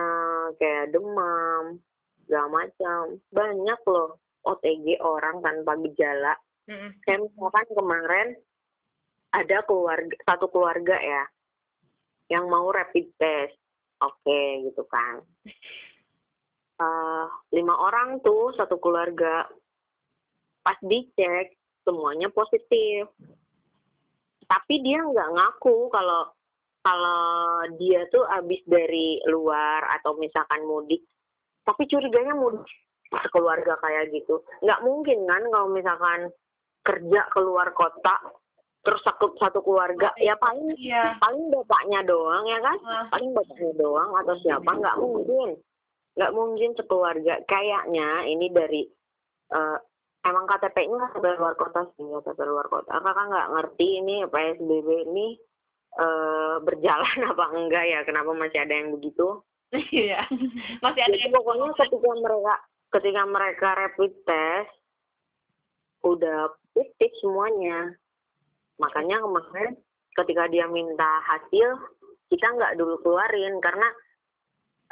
[0.59, 1.79] kayak demam,
[2.27, 6.35] segala macam, banyak loh OTG orang tanpa gejala.
[6.69, 6.93] Hmm.
[7.01, 8.27] Kayak misalkan kemarin
[9.33, 11.23] ada keluarga satu keluarga ya
[12.29, 13.57] yang mau rapid test,
[13.97, 15.25] oke gitu kan.
[16.79, 17.25] Eh,
[17.59, 19.43] lima orang tuh satu keluarga.
[20.63, 21.51] Pas dicek
[21.83, 23.11] semuanya positif.
[24.47, 26.31] Tapi dia nggak ngaku kalau
[26.79, 31.03] kalau dia tuh abis dari luar atau misalkan mudik.
[31.67, 32.63] Tapi curiganya mudik.
[33.27, 34.39] Sekeluarga kayak gitu.
[34.63, 36.31] Nggak mungkin kan kalau misalkan
[36.89, 38.17] kerja keluar kota
[38.81, 41.21] terus satu satu keluarga ya paling Iya.
[41.21, 42.77] paling bapaknya doang ya kan?
[42.81, 43.05] Ah.
[43.13, 45.49] paling bapaknya doang atau siapa nggak mungkin.
[46.17, 47.33] Nggak mungkin sekeluarga.
[47.45, 48.81] Kayaknya ini dari
[49.51, 49.77] eh,
[50.25, 52.97] emang KTP-nya KTP luar kota sih KTP luar kota.
[52.97, 55.27] Kakak nggak ngerti ini PSBB ini
[55.99, 57.99] eh, berjalan apa enggak ya?
[58.07, 59.43] Kenapa masih ada yang begitu?
[59.69, 60.25] Iya.
[60.83, 62.53] Masih ada yang pokoknya ketika mereka
[62.89, 64.73] ketika mereka rapid test
[66.01, 66.49] udah
[66.79, 67.91] positif semuanya.
[68.79, 69.75] Makanya kemarin
[70.15, 71.75] ketika dia minta hasil
[72.31, 73.91] kita nggak dulu keluarin karena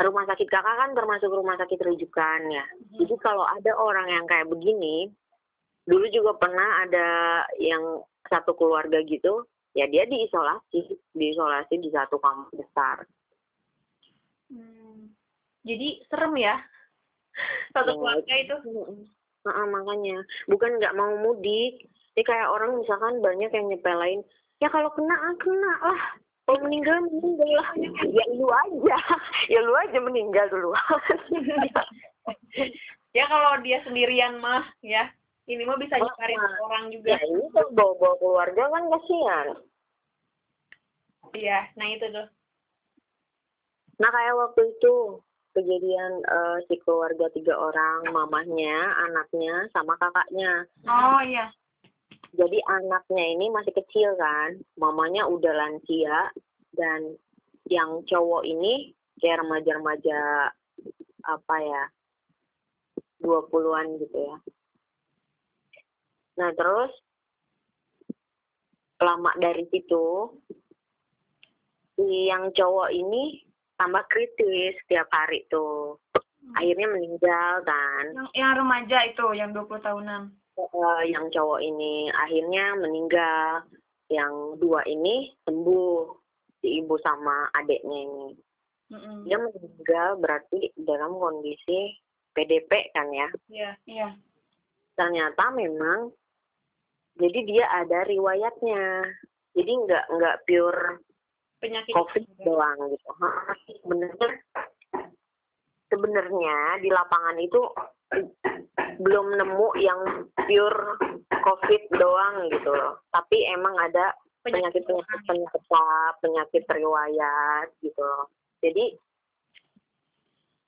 [0.04, 2.65] rumah sakit kakak kan termasuk rumah sakit rujukan ya.
[3.00, 5.08] Jadi kalau ada orang yang kayak begini
[5.88, 7.08] dulu juga pernah ada
[7.56, 13.08] yang satu keluarga gitu ya dia diisolasi diisolasi di satu kamar besar.
[14.47, 15.12] Hmm.
[15.67, 16.56] jadi serem ya?
[17.76, 18.56] Satu Ya, keluarga itu
[19.47, 20.17] Heeh, makanya
[20.51, 21.88] bukan nggak mau mudik.
[22.17, 24.25] Ini kayak orang misalkan banyak yang nyepelain,
[24.57, 26.01] ya kalau kena ah, kena lah.
[26.47, 27.69] Kalau meninggal meninggal lah.
[28.10, 28.97] Ya lu aja,
[29.53, 30.73] ya lu aja meninggal dulu.
[33.17, 35.07] ya kalau dia sendirian mah ya
[35.47, 36.15] ini mah bisa Oh, nah.
[36.19, 39.47] ke orang ya juga ini tuh bawa-bawa keluarga kan kasihan.
[41.36, 42.27] iya nah itu tuh
[43.97, 44.95] Nah kayak waktu itu
[45.57, 48.77] kejadian eh, si keluarga tiga orang, mamahnya,
[49.09, 50.69] anaknya, sama kakaknya.
[50.85, 51.49] Oh iya.
[52.37, 56.29] Jadi anaknya ini masih kecil kan, mamanya udah lansia
[56.77, 57.17] dan
[57.65, 60.53] yang cowok ini kayak remaja-remaja
[61.25, 61.83] apa ya
[63.25, 64.37] 20-an gitu ya.
[66.37, 66.93] Nah, terus
[69.01, 70.37] lama dari situ
[71.97, 73.46] si yang cowok ini
[73.77, 76.01] tambah kritis setiap hari tuh.
[76.57, 78.03] Akhirnya meninggal kan.
[78.13, 80.21] Yang yang remaja itu, yang 20 tahunan.
[80.57, 83.63] Eh, yang cowok ini akhirnya meninggal.
[84.07, 85.95] Yang dua ini sembuh
[86.63, 88.27] si ibu sama adiknya ini.
[88.87, 89.27] Mm-mm.
[89.27, 91.91] Dia meninggal berarti dalam kondisi
[92.31, 93.27] PDP kan ya.
[93.51, 94.09] Iya, iya.
[94.95, 96.07] Ternyata memang
[97.19, 99.11] jadi dia ada riwayatnya.
[99.59, 101.03] Jadi nggak nggak pure
[101.67, 103.08] Penyakit COVID doang gitu.
[103.84, 104.30] Sebenarnya
[105.91, 107.62] sebenarnya di lapangan itu
[109.03, 110.01] belum nemu yang
[110.47, 110.84] pure
[111.43, 113.03] COVID doang gitu loh.
[113.12, 114.15] Tapi emang ada
[114.47, 118.32] penyakit penyakit penyakit sap, penyakit riwayat gitu loh.
[118.63, 118.95] Jadi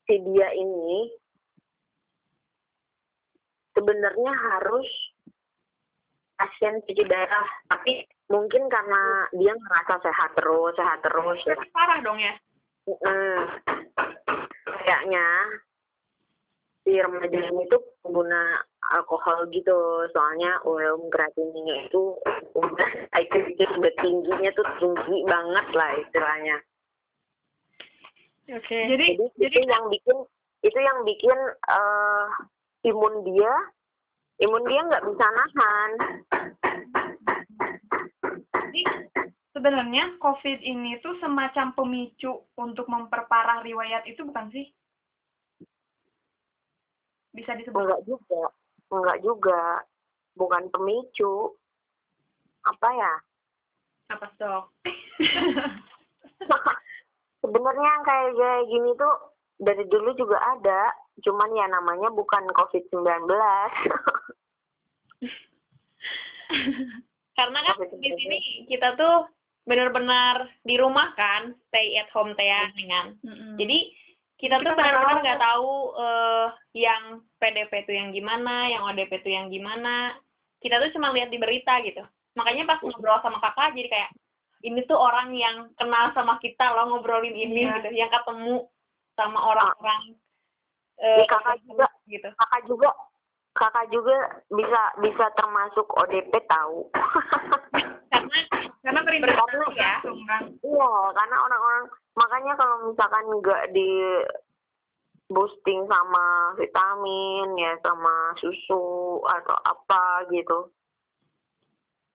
[0.03, 1.15] si dia ini
[3.71, 4.87] sebenarnya harus
[6.35, 11.57] pasien cuci darah, tapi mungkin karena dia ngerasa sehat terus, sehat terus ya.
[11.73, 12.33] parah dong ya.
[12.85, 13.41] Mm,
[14.85, 15.25] kayaknya
[16.85, 18.65] si remaja ini tuh pengguna
[18.97, 22.17] alkohol gitu soalnya UM kreatinnya itu
[22.57, 22.89] udah
[23.21, 23.37] itu
[23.77, 26.57] udah tingginya tuh tinggi banget lah istilahnya
[28.49, 28.79] Oke.
[28.89, 30.17] Jadi jadi, jadi itu yang bikin
[30.65, 31.37] itu yang bikin
[31.69, 32.27] eh
[32.89, 33.53] imun dia
[34.41, 35.91] imun dia nggak bisa nahan
[36.89, 36.98] Jadi
[39.59, 44.71] sebenarnya COVID ini tuh semacam pemicu untuk memperparah riwayat itu bukan sih?
[47.35, 47.75] Bisa disebut.
[47.75, 48.55] enggak juga
[48.87, 49.83] enggak juga
[50.39, 51.59] bukan pemicu
[52.63, 53.13] apa ya
[54.15, 54.71] Apa dok?
[57.43, 62.87] sebenarnya yang kayak kayak gini tuh dari dulu juga ada cuman ya namanya bukan covid
[62.95, 63.27] 19
[67.37, 69.29] Karena kan di sini kita tuh
[69.69, 73.13] benar-benar di rumah kan, stay at home teh ya, dengan.
[73.21, 73.53] Mm-mm.
[73.61, 73.93] Jadi
[74.35, 79.47] kita tuh benar-benar nggak tahu eh, yang PDP itu yang gimana, yang ODP itu yang
[79.47, 80.17] gimana.
[80.57, 82.01] Kita tuh cuma lihat di berita gitu.
[82.33, 84.11] Makanya pas ngobrol sama kakak jadi kayak
[84.59, 87.79] ini tuh orang yang kenal sama kita loh ngobrolin ini Iya.
[87.79, 88.67] gitu, yang ketemu
[89.15, 90.15] sama orang-orang
[90.99, 91.87] Iya, eh, kakak juga.
[92.07, 92.29] gitu.
[92.35, 92.89] kakak juga
[93.55, 94.15] kakak juga
[94.51, 96.87] bisa bisa termasuk ODP tahu
[98.79, 100.19] Karena langsung.
[100.23, 100.43] Kan.
[100.63, 103.89] iya karena orang-orang makanya kalau misalkan nggak di
[105.29, 110.71] boosting sama vitamin ya sama susu atau apa gitu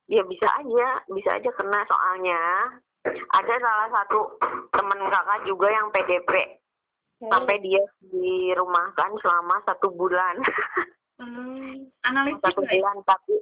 [0.08, 1.84] ya bisa aja bisa aja kena.
[1.84, 2.42] Soalnya
[3.12, 4.40] ada salah satu
[4.72, 6.60] temen kakak juga yang PDP
[7.20, 10.40] sampai dia dirumahkan selama satu bulan
[11.14, 12.74] Hmm, analisis satu ya?
[12.74, 13.34] bulan tapi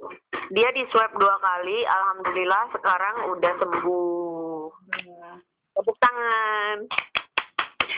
[0.53, 4.69] dia di swab dua kali alhamdulillah sekarang udah sembuh
[5.73, 6.77] tepuk tangan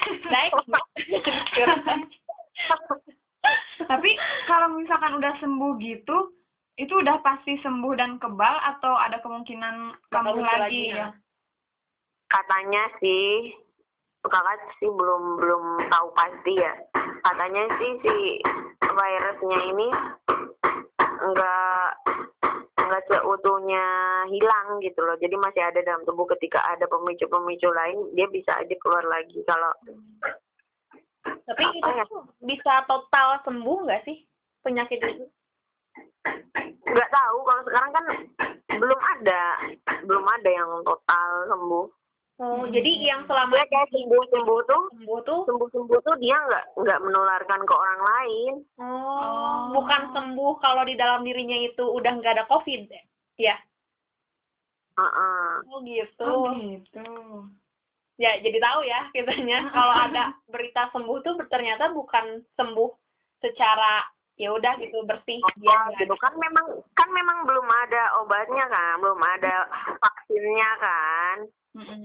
[0.34, 0.52] baik.
[3.86, 4.18] Tapi
[4.50, 6.34] kalau misalkan udah sembuh gitu,
[6.82, 11.08] itu udah pasti sembuh dan kebal atau ada kemungkinan kambuh lagi, lagi, ya?
[12.32, 13.54] katanya sih
[14.30, 16.74] kakak sih belum belum tahu pasti ya.
[17.22, 18.16] Katanya sih si
[18.82, 19.88] virusnya ini
[21.26, 21.88] enggak
[22.86, 23.86] enggak seutuhnya
[24.30, 25.18] hilang gitu loh.
[25.18, 26.30] Jadi masih ada dalam tubuh.
[26.38, 29.74] Ketika ada pemicu-pemicu lain dia bisa aja keluar lagi kalau
[31.26, 32.06] Tapi Apa itu ya?
[32.42, 34.18] bisa total sembuh nggak sih
[34.62, 35.26] penyakit itu?
[36.86, 37.38] nggak tahu.
[37.46, 38.06] Kalau sekarang kan
[38.78, 39.44] belum ada
[40.06, 41.86] belum ada yang total sembuh
[42.36, 46.36] Oh, jadi yang selama dia kayak sembuh sembuh tuh sembuh tuh sembuh sembuh tuh dia
[46.36, 52.12] nggak nggak menularkan ke orang lain oh, bukan sembuh kalau di dalam dirinya itu udah
[52.20, 52.92] nggak ada COVID
[53.40, 53.56] ya?
[55.00, 55.48] Heeh.
[55.72, 56.28] Oh gitu.
[56.28, 57.08] Oh gitu.
[58.20, 62.92] Ya jadi tahu ya kitanya kalau ada berita sembuh tuh ternyata bukan sembuh
[63.44, 64.04] secara
[64.36, 68.66] ya udah gitu bersih dia Oh, nggak gitu kan memang kan memang belum ada obatnya
[68.68, 69.56] kan belum ada
[69.96, 71.38] vaksinnya kan
[71.76, 72.04] Mm-mm.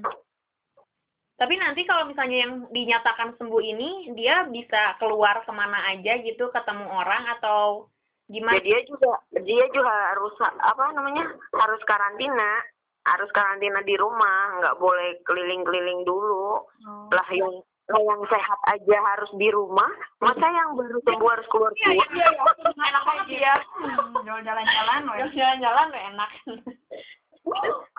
[1.34, 6.52] Tapi nanti kalau misalnya yang dinyatakan sembuh ini dia bisa keluar ke mana aja gitu
[6.52, 7.88] ketemu orang atau
[8.28, 8.60] ya gimana?
[8.60, 11.24] dia juga dia juga harus apa namanya
[11.56, 12.60] harus karantina
[13.08, 17.08] harus karantina di rumah nggak boleh keliling-keliling dulu Oh.
[17.08, 17.64] lah yang
[17.98, 19.90] yang sehat aja harus di rumah
[20.22, 23.55] masa yang baru sembuh harus keluar Iya keluar iya iya enak banget ya.
[23.59, 25.00] Hmm, jalan-jalan.
[25.35, 26.31] Jalan-jalan enak.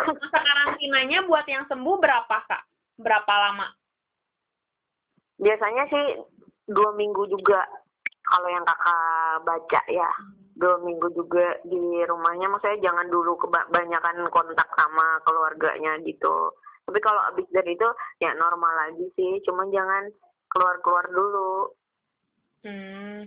[0.08, 2.64] Masa karantinanya buat yang sembuh berapa kak?
[3.02, 3.68] Berapa lama?
[5.42, 6.06] biasanya sih
[6.70, 7.66] dua minggu juga
[8.30, 10.10] kalau yang kakak baca ya
[10.54, 16.54] dua minggu juga di rumahnya maksudnya jangan dulu kebanyakan kontak sama keluarganya gitu
[16.92, 17.88] tapi kalau abis dari itu
[18.20, 19.40] ya normal lagi sih.
[19.48, 20.12] Cuman jangan
[20.52, 21.72] keluar keluar dulu.
[22.62, 23.26] Hmm.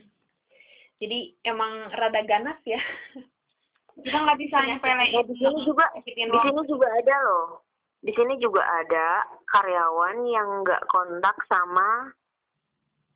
[1.02, 2.78] jadi emang rada ganas ya.
[4.04, 7.64] Kita nggak bisa nyepelin ya, di sini juga di sini juga ada loh.
[8.04, 12.12] Di sini juga ada karyawan yang nggak kontak sama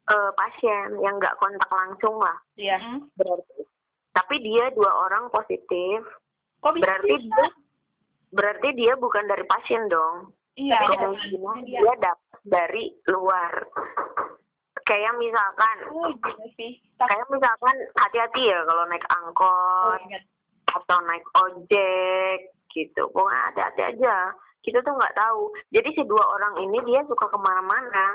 [0.09, 2.41] uh, pasien yang nggak kontak langsung lah.
[2.57, 2.81] Iya.
[3.15, 3.69] Berarti
[4.17, 6.03] tapi dia dua orang positif.
[6.65, 7.31] Kok bisa berarti bisa?
[7.31, 7.47] dia
[8.33, 13.53] berarti dia bukan dari pasien dong iya kemungkinan dia dapat dari luar.
[14.83, 16.11] Kayak misalkan oh
[16.59, 16.81] sih.
[16.99, 20.23] Kayak misalkan hati-hati ya kalau naik oh, angkot ingat.
[20.75, 22.39] atau naik ojek
[22.73, 23.03] gitu.
[23.13, 24.33] Pokoknya hati-hati aja.
[24.65, 25.55] Kita tuh nggak tahu.
[25.71, 28.07] Jadi si dua orang ini dia suka ke mana-mana.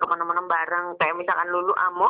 [0.00, 0.96] Ke mana-mana bareng.
[0.96, 2.08] Kayak misalkan lulu amo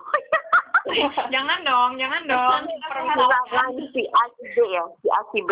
[1.32, 2.60] jangan dong jangan dong.
[2.92, 4.84] Misalkan si A si B ya.
[5.00, 5.50] Si A si B.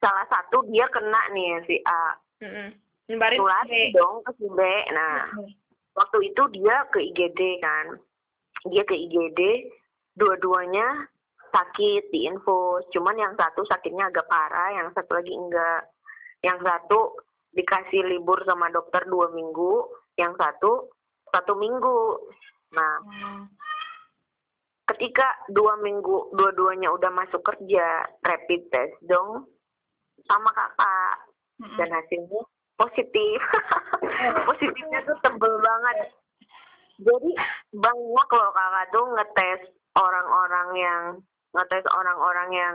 [0.00, 2.16] Salah satu dia kena nih si A.
[2.40, 2.83] Mm-mm.
[3.08, 3.72] Nyebarin B.
[3.92, 4.60] dong ke si B
[4.92, 5.28] nah
[5.94, 8.00] waktu itu dia ke IGD kan
[8.68, 9.40] dia ke IGD
[10.16, 11.06] dua-duanya
[11.52, 15.86] sakit di infus cuman yang satu sakitnya agak parah yang satu lagi enggak
[16.42, 17.14] yang satu
[17.54, 19.86] dikasih libur sama dokter dua minggu
[20.18, 20.90] yang satu
[21.30, 21.98] satu minggu
[22.74, 23.46] nah Hmm.
[24.90, 29.46] ketika dua minggu dua-duanya udah masuk kerja rapid test dong
[30.26, 31.14] sama kakak
[31.62, 31.76] Mm-mm.
[31.78, 32.42] dan hasilnya
[32.78, 33.38] positif.
[34.48, 35.98] Positifnya tuh tebel banget.
[37.02, 37.30] Jadi
[37.74, 39.60] banyak loh kakak tuh ngetes
[39.98, 41.02] orang-orang yang
[41.54, 42.74] ngetes orang-orang yang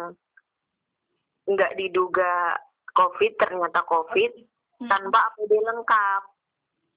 [1.49, 2.59] nggak diduga
[2.95, 4.31] covid ternyata covid
[4.87, 6.21] tanpa APD lengkap.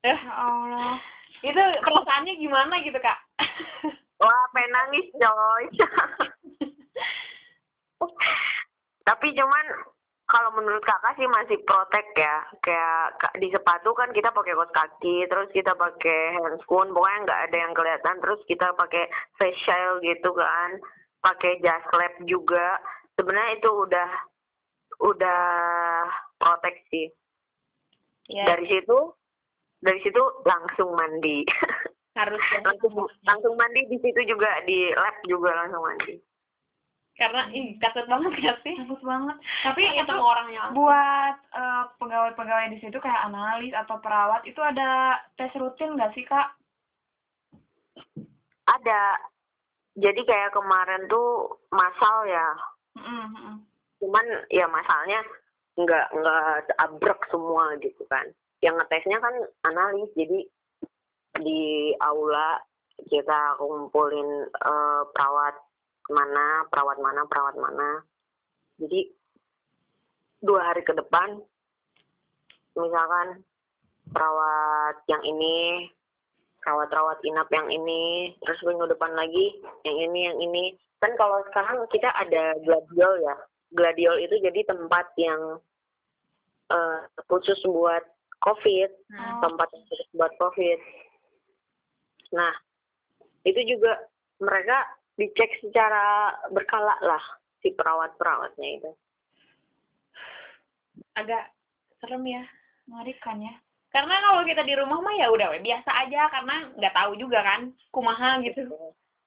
[0.03, 0.99] Eh, ya Allah.
[1.43, 3.19] Itu perasaannya gimana gitu kak?
[4.23, 5.65] Wah pengen nangis coy.
[9.09, 9.67] Tapi cuman
[10.33, 12.40] kalau menurut kakak sih masih protek ya.
[12.64, 17.42] Kayak ka- di sepatu kan kita pakai kaos kaki terus kita pakai handscoon pokoknya nggak
[17.53, 20.81] ada yang kelihatan terus kita pakai face shield gitu kan
[21.21, 22.81] pakai jas lab juga.
[23.21, 24.11] Sebenarnya itu udah
[25.12, 25.42] udah
[26.40, 27.12] proteksi
[28.33, 29.12] ya dari situ
[29.85, 31.45] dari situ langsung mandi.
[32.16, 36.32] Harus langsung langsung mandi di situ juga di lab juga langsung mandi
[37.12, 38.72] karena ih takut banget ya sih?
[38.72, 39.37] Takut banget.
[39.61, 45.20] Tapi Takut itu orangnya buat eh, pegawai-pegawai di situ kayak analis atau perawat itu ada
[45.37, 46.57] tes rutin nggak sih kak?
[48.64, 49.20] Ada.
[49.92, 52.48] Jadi kayak kemarin tuh masal ya.
[52.92, 53.64] Mm-mm.
[54.05, 55.25] cuman ya masalnya
[55.81, 58.25] nggak nggak abrek semua gitu kan.
[58.64, 60.44] Yang ngetesnya kan analis jadi
[61.40, 62.61] di aula
[63.09, 65.57] kita kumpulin eh, perawat
[66.11, 68.03] mana perawat mana perawat mana.
[68.83, 69.11] Jadi
[70.43, 71.38] dua hari ke depan
[72.75, 73.47] misalkan
[74.11, 75.87] perawat yang ini
[76.62, 80.65] perawat-perawat inap yang ini terus minggu depan lagi yang ini yang ini.
[81.03, 83.35] Kan kalau sekarang kita ada gladiol ya.
[83.73, 85.59] Gladiol itu jadi tempat yang
[86.71, 88.03] eh, khusus buat
[88.43, 89.38] covid Hmm.
[89.43, 90.79] tempat khusus buat covid.
[92.35, 92.53] Nah
[93.47, 93.99] itu juga
[94.43, 94.87] mereka
[95.23, 97.23] dicek secara berkala lah
[97.63, 98.91] si perawat-perawatnya itu.
[101.15, 101.55] Agak
[102.03, 102.43] serem ya
[102.91, 103.55] mengerikan ya.
[103.95, 107.71] Karena kalau kita di rumah mah ya udah biasa aja karena nggak tahu juga kan
[107.95, 108.67] kumaha gitu.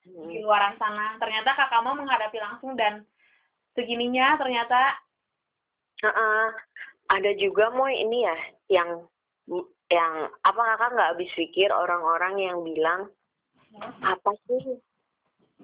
[0.05, 0.29] Hmm.
[0.29, 1.17] di luaran sana.
[1.17, 3.01] Ternyata kakak mau menghadapi langsung dan
[3.73, 4.99] segininya ternyata.
[6.03, 6.45] Heeh.
[7.05, 8.37] ada juga mau ini ya
[8.81, 9.05] yang
[9.93, 13.01] yang apa kakak nggak habis pikir orang-orang yang bilang
[14.01, 14.81] apa sih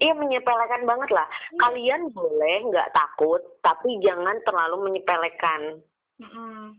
[0.01, 1.29] Iya menyepelekan banget lah.
[1.61, 5.77] Kalian boleh nggak takut, tapi jangan terlalu menyepelekan.
[6.17, 6.73] Mm-mm.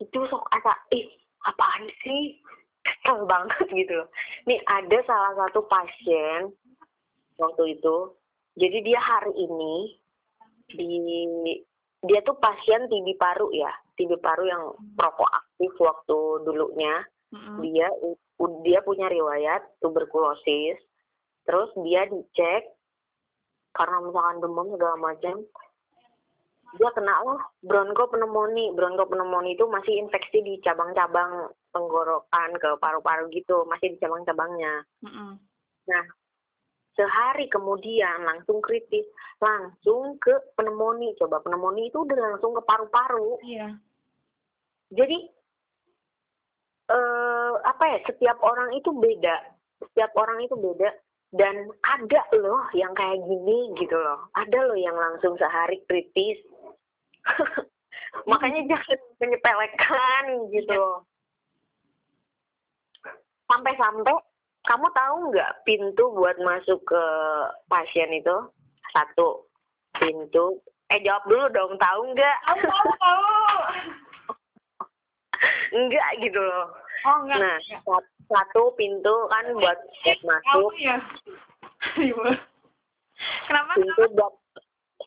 [0.00, 1.04] Itu sok asa, ih
[1.44, 2.40] apaan sih?
[2.80, 4.08] Kesel banget gitu loh.
[4.48, 6.48] Nih ada salah satu pasien
[7.36, 7.96] waktu itu,
[8.56, 10.00] jadi dia hari ini
[10.72, 10.88] di
[12.08, 13.68] dia tuh pasien TB paru ya,
[14.00, 14.64] TB paru yang
[14.96, 16.18] perokok aktif waktu
[16.48, 17.04] dulunya
[17.36, 17.60] Mm-mm.
[17.60, 17.92] dia
[18.64, 20.80] dia punya riwayat tuberkulosis
[21.44, 22.68] terus dia dicek
[23.74, 25.36] karena misalkan demam segala macam
[26.70, 33.94] dia kena lah bronkopneumonia bronkopneumonia itu masih infeksi di cabang-cabang tenggorokan ke paru-paru gitu masih
[33.94, 34.86] di cabang-cabangnya.
[35.02, 35.38] Mm-mm.
[35.90, 36.04] nah
[37.00, 39.08] sehari kemudian langsung kritis
[39.40, 41.16] langsung ke pneumonia.
[41.16, 43.40] Coba pneumonia itu udah langsung ke paru-paru.
[43.40, 43.68] Iya.
[44.92, 45.18] Jadi
[46.90, 49.36] eh apa ya setiap orang itu beda.
[49.80, 50.92] Setiap orang itu beda
[51.30, 54.26] dan ada loh yang kayak gini gitu loh.
[54.34, 56.42] Ada loh yang langsung sehari kritis.
[58.30, 61.06] Makanya jangan menyepelekan gitu loh.
[63.46, 64.14] Sampai-sampai
[64.66, 67.04] kamu tahu nggak pintu buat masuk ke
[67.70, 68.36] pasien itu?
[68.90, 69.46] Satu
[70.02, 70.58] pintu.
[70.90, 72.36] Eh jawab dulu dong tahu nggak?
[72.46, 73.22] Tahu tahu tahu.
[75.78, 76.68] enggak gitu loh
[77.06, 77.38] Oh enggak.
[77.40, 78.02] nah enggak.
[78.30, 80.96] satu pintu kan buat buat Tahu masuk ya.
[82.10, 82.22] Ibu.
[83.48, 83.72] Kenapa?
[83.76, 84.34] pintu buat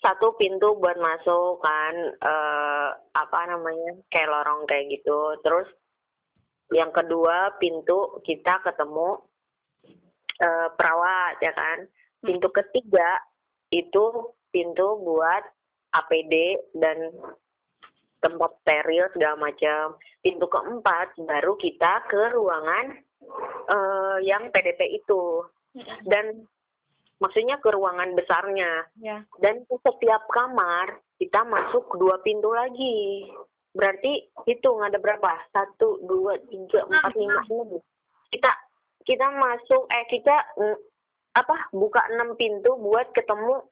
[0.03, 5.69] satu pintu buat masuk kan eh apa namanya kayak lorong kayak gitu terus
[6.75, 9.21] yang kedua pintu kita ketemu
[10.43, 11.87] eh perawat ya kan
[12.19, 13.21] pintu ketiga
[13.71, 15.43] itu pintu buat
[15.93, 17.13] APD dan
[18.23, 19.99] tempat steril segala macam.
[20.23, 22.95] Pintu keempat baru kita ke ruangan
[23.69, 25.43] eh yang PDP itu.
[26.07, 26.47] Dan
[27.19, 28.87] maksudnya ke ruangan besarnya.
[28.99, 29.27] Ya.
[29.43, 33.27] dan setiap kamar kita masuk dua pintu lagi.
[33.75, 35.43] Berarti hitung ada berapa?
[35.51, 37.81] Satu dua tiga empat lima enam.
[38.31, 38.51] Kita
[39.03, 40.77] kita masuk eh kita mm,
[41.35, 43.65] apa buka enam pintu buat ketemu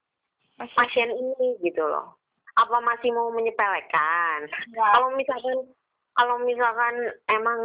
[0.75, 2.20] pasien ini gitu loh
[2.55, 4.91] apa masih mau menyepelekan Enggak.
[4.91, 5.57] kalau misalkan
[6.11, 6.95] kalau misalkan
[7.27, 7.59] emang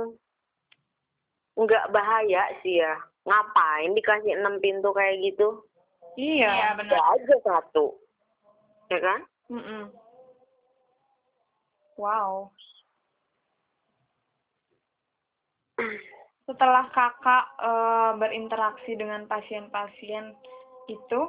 [1.56, 5.64] nggak bahaya sih ya ngapain dikasih enam pintu kayak gitu
[6.16, 6.96] Iya, ya benar.
[7.12, 7.92] aja satu
[8.88, 9.20] ya kan
[9.50, 9.90] Mm-mm.
[11.96, 12.52] Wow.
[16.46, 20.36] Setelah kakak eh, berinteraksi dengan pasien-pasien
[20.86, 21.20] itu,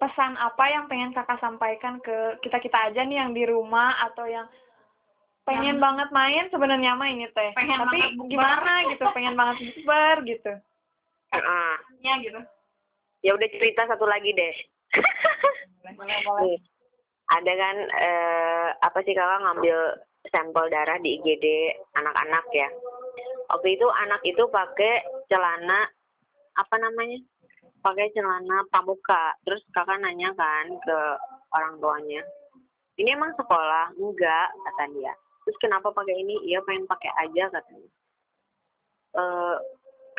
[0.00, 4.48] pesan apa yang pengen kakak sampaikan ke kita-kita aja nih yang di rumah atau yang
[5.44, 7.52] pengen banget main sebenarnya mah ini teh.
[7.52, 10.52] Pengen Tapi gimana gitu, pengen banget bukber gitu.
[12.02, 12.40] Ya gitu.
[13.22, 14.54] ya udah cerita satu lagi deh
[15.94, 16.42] Boleh, boleh.
[16.42, 16.58] Nih,
[17.30, 19.78] ada kan eh, apa sih kakak ngambil
[20.34, 21.46] sampel darah di IGD
[21.94, 22.68] anak-anak ya
[23.48, 25.86] waktu itu anak itu pakai celana
[26.58, 27.22] apa namanya
[27.80, 29.34] pakai celana pramuka.
[29.44, 30.98] Terus kakak nanya kan ke
[31.50, 32.22] orang tuanya
[33.00, 33.96] ini emang sekolah?
[33.96, 35.12] Enggak kata dia.
[35.48, 36.36] Terus kenapa pakai ini?
[36.44, 37.90] Iya pengen pakai aja katanya.
[39.16, 39.56] Eh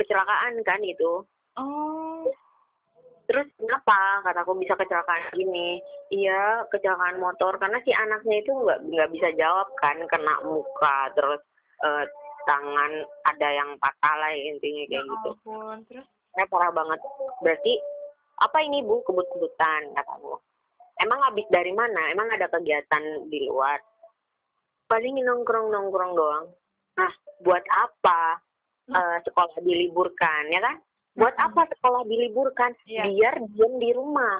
[0.01, 1.21] kecelakaan kan itu.
[1.61, 2.25] Oh,
[3.29, 4.25] terus kenapa?
[4.25, 5.77] kataku bisa kecelakaan gini.
[6.09, 7.61] Iya kecelakaan motor.
[7.61, 11.41] Karena si anaknya itu nggak nggak bisa jawab kan kena muka terus
[11.85, 12.05] eh,
[12.49, 12.91] tangan
[13.29, 15.29] ada yang patah lah intinya kayak gitu.
[15.37, 15.77] ampun.
[15.85, 16.99] Terus saya parah banget.
[17.43, 17.73] Berarti
[18.41, 19.03] apa ini bu?
[19.05, 20.39] Kebut-kebutan kataku
[21.01, 22.13] emang habis dari mana?
[22.13, 23.81] Emang ada kegiatan di luar?
[24.85, 26.45] Paling nongkrong nongkrong doang.
[26.95, 27.11] Nah
[27.41, 28.37] buat apa
[28.93, 30.77] eh, sekolah diliburkan ya kan?
[31.17, 32.71] Buat apa sekolah diliburkan?
[32.87, 33.09] Iya.
[33.09, 34.39] biar diam di rumah.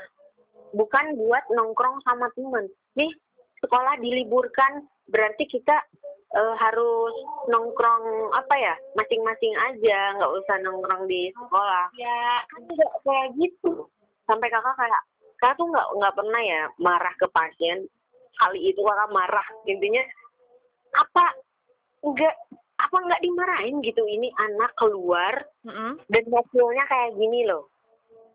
[0.71, 2.69] Bukan buat nongkrong sama temen.
[2.95, 3.11] Nih
[3.59, 5.83] sekolah diliburkan berarti kita
[6.31, 7.13] harus
[7.51, 11.91] nongkrong apa ya masing-masing aja nggak usah nongkrong di sekolah.
[11.99, 13.87] Ya kan nggak kayak gitu.
[14.23, 15.01] Sampai kakak kayak
[15.43, 17.83] kakak tuh nggak nggak pernah ya marah ke pasien.
[18.39, 19.43] Kali itu kakak marah.
[19.67, 20.03] Intinya
[20.95, 21.25] apa
[21.99, 22.35] nggak
[22.79, 24.07] apa nggak dimarahin gitu?
[24.07, 25.99] Ini anak keluar Mm-mm.
[26.07, 27.67] dan hasilnya kayak gini loh.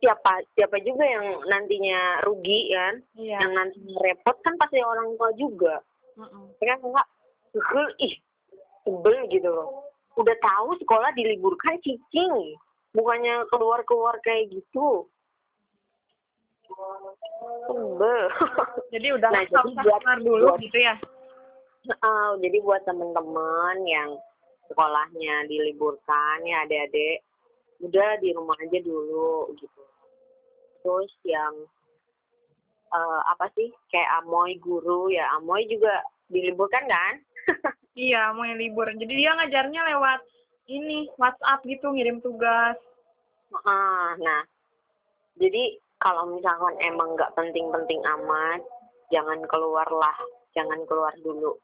[0.05, 3.01] Siapa siapa juga yang nantinya rugi kan?
[3.16, 3.40] Iya.
[3.40, 5.80] yang nantinya repot kan pasti orang tua juga.
[6.16, 6.61] Mm-mm.
[6.61, 7.09] ya kan enggak
[7.57, 8.14] sebel ih
[8.84, 9.88] sebel gitu loh.
[10.16, 12.57] Udah tahu sekolah diliburkan cicing
[12.92, 15.09] bukannya keluar keluar kayak gitu.
[17.66, 18.22] Sebel.
[18.94, 20.94] Jadi udah Nah, jadi buat- keluar dulu buat- gitu ya.
[22.02, 24.18] Ah, jadi buat temen-temen yang
[24.66, 27.22] sekolahnya diliburkan ya adik-adik
[27.78, 29.82] udah di rumah aja dulu gitu.
[30.82, 31.54] Terus yang
[32.90, 37.22] eh, apa sih kayak amoy guru ya amoy juga diliburkan kan
[37.97, 38.92] Iya, mau yang libur.
[38.92, 40.20] Jadi dia ngajarnya lewat
[40.68, 42.76] ini WhatsApp gitu, ngirim tugas.
[43.64, 44.44] Ah, nah
[45.36, 48.61] jadi kalau misalkan emang nggak penting-penting amat
[49.12, 50.16] jangan keluar lah
[50.57, 51.57] jangan keluar dulu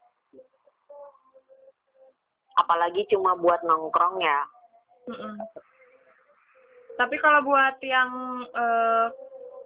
[2.57, 4.41] apalagi cuma buat nongkrong ya
[5.03, 5.35] Mm-mm.
[6.93, 9.07] Tapi kalau buat yang eh,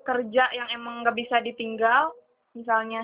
[0.08, 2.16] kerja yang emang nggak bisa ditinggal,
[2.56, 3.04] misalnya,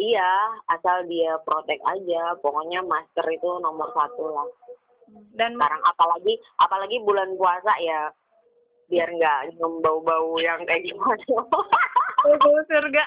[0.00, 0.32] Iya,
[0.72, 2.36] asal dia protek aja.
[2.40, 4.48] Pokoknya masker itu nomor satu lah.
[5.36, 8.08] dan Sekarang apalagi apalagi bulan puasa ya,
[8.88, 11.20] biar nggak nyium bau-bau yang kayak gimana.
[12.40, 13.04] mau surga.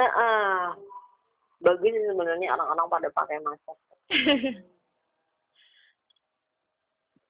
[0.00, 0.56] Heeh.
[1.62, 3.76] Bagus sebenarnya orang-orang pada pakai masker.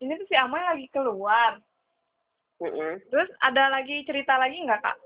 [0.02, 1.60] ini tuh si Amoy lagi keluar.
[2.62, 3.02] Mm-mm.
[3.10, 4.96] Terus ada lagi cerita lagi nggak kak?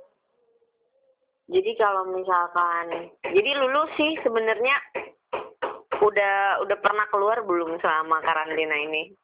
[1.47, 4.75] Jadi kalau misalkan, jadi Lulu sih sebenarnya
[6.03, 9.15] udah udah pernah keluar belum selama karantina ini?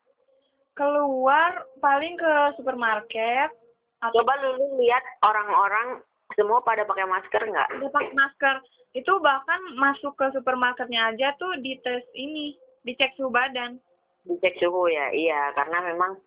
[0.79, 3.51] Keluar paling ke supermarket
[3.99, 5.99] atau Coba Lulu lihat orang-orang
[6.39, 7.69] semua pada pakai masker nggak?
[7.83, 8.57] udah pakai masker.
[8.95, 12.55] Itu bahkan masuk ke supermarketnya aja tuh dites ini,
[12.87, 13.83] dicek suhu badan.
[14.23, 16.23] Dicek suhu ya, iya karena memang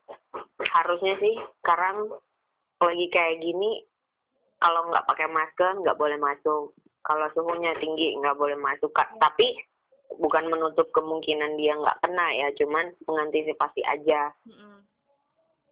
[0.59, 2.11] harusnya sih sekarang
[2.83, 3.79] lagi kayak gini
[4.59, 6.73] kalau nggak pakai masker nggak boleh masuk.
[7.05, 8.89] Kalau suhunya tinggi nggak boleh masuk.
[8.95, 9.13] Kak.
[9.21, 9.53] Tapi
[10.17, 14.31] bukan menutup kemungkinan dia nggak kena ya, cuman mengantisipasi aja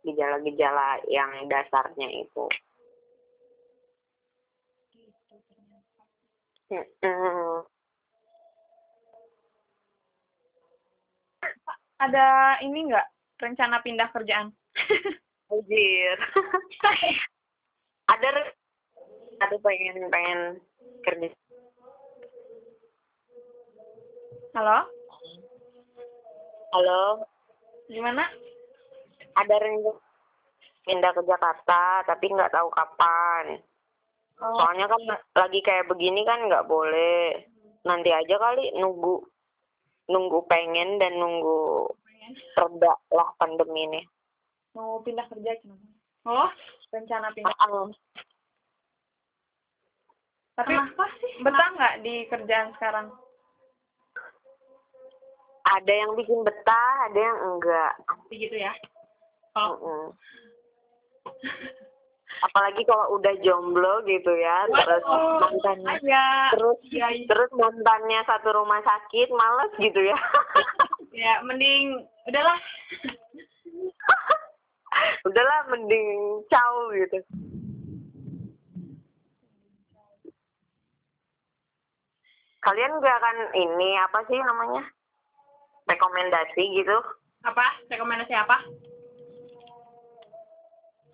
[0.04, 2.46] gejala-gejala yang dasarnya itu.
[6.74, 7.64] Mm-mm.
[12.04, 13.08] Ada ini nggak
[13.40, 14.52] rencana pindah kerjaan?
[15.54, 16.18] Anjir.
[18.14, 18.30] ada
[19.44, 20.40] ada pengen pengen
[21.04, 21.28] kerja.
[24.56, 24.78] Halo,
[26.72, 27.02] halo?
[27.92, 28.24] Gimana?
[29.34, 29.98] ada rencana
[30.86, 33.58] pindah ke Jakarta tapi nggak tahu kapan.
[34.42, 35.02] Oh, soalnya kan
[35.38, 37.48] lagi kayak begini kan nggak boleh.
[37.88, 39.26] Nanti aja kali nunggu
[40.12, 41.90] nunggu pengen dan nunggu
[42.56, 44.02] reda lah pandemi ini.
[44.78, 45.86] Mau pindah kerja gimana?
[46.24, 46.50] Oh,
[46.94, 47.58] Rencana pindah.
[47.58, 47.90] Ah,
[50.54, 51.34] Tapi kenapa sih?
[51.42, 53.08] betah nggak di kerjaan sekarang?
[55.64, 57.94] ada yang bikin betah ada yang enggak
[58.28, 58.76] Begitu ya.
[59.52, 60.06] Kalau Mm-mm.
[62.44, 65.40] apalagi kalau udah jomblo gitu ya terus Waduh.
[65.40, 67.26] mantannya Ya, terus Iya, iya.
[67.26, 70.18] terus mantannya satu rumah sakit males gitu ya
[71.16, 72.60] ya mending udahlah.
[75.28, 76.12] udahlah mending
[76.52, 77.18] caw gitu
[82.64, 84.84] kalian gak akan ini apa sih namanya
[85.88, 86.98] rekomendasi gitu
[87.44, 87.66] Apa?
[87.92, 88.58] Rekomendasi apa?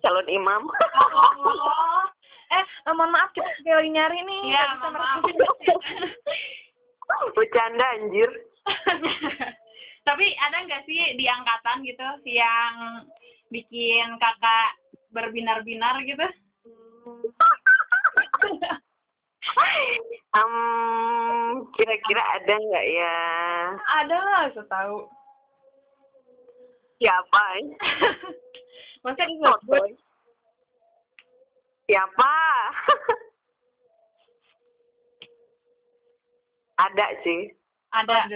[0.00, 2.04] calon imam Oh,
[2.50, 4.40] eh eh, mohon maaf kita lagi nyari nih.
[4.48, 5.22] Iya, bisa maaf.
[7.36, 8.30] bercanda anjir
[10.08, 13.04] Tapi ada nggak sih di angkatan gitu yang
[13.52, 14.72] bikin kakak
[15.12, 16.24] berbinar-binar gitu?
[20.30, 20.54] Em,
[21.80, 23.16] kira-kira ada nggak ya
[23.96, 24.98] Ada lah, saya tahu.
[26.96, 27.42] siapa
[29.02, 29.96] Masa disebut?
[31.82, 32.32] siapa
[36.78, 37.50] ada sih
[37.90, 38.30] Ada.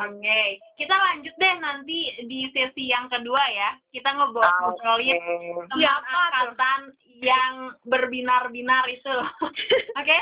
[0.00, 0.40] Oke,
[0.80, 3.76] kita lanjut deh nanti di sesi yang kedua ya.
[3.92, 6.24] Kita Ah, ngobrolin teman Siapa tuh?
[6.40, 6.80] angkatan
[7.20, 9.12] yang berbinar-binar itu.
[10.00, 10.18] Oke?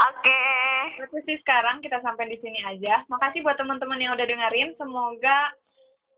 [0.00, 0.42] Oke.
[0.96, 3.04] Berarti sih sekarang kita sampai di sini aja.
[3.12, 4.72] Makasih buat teman-teman yang udah dengerin.
[4.80, 5.52] Semoga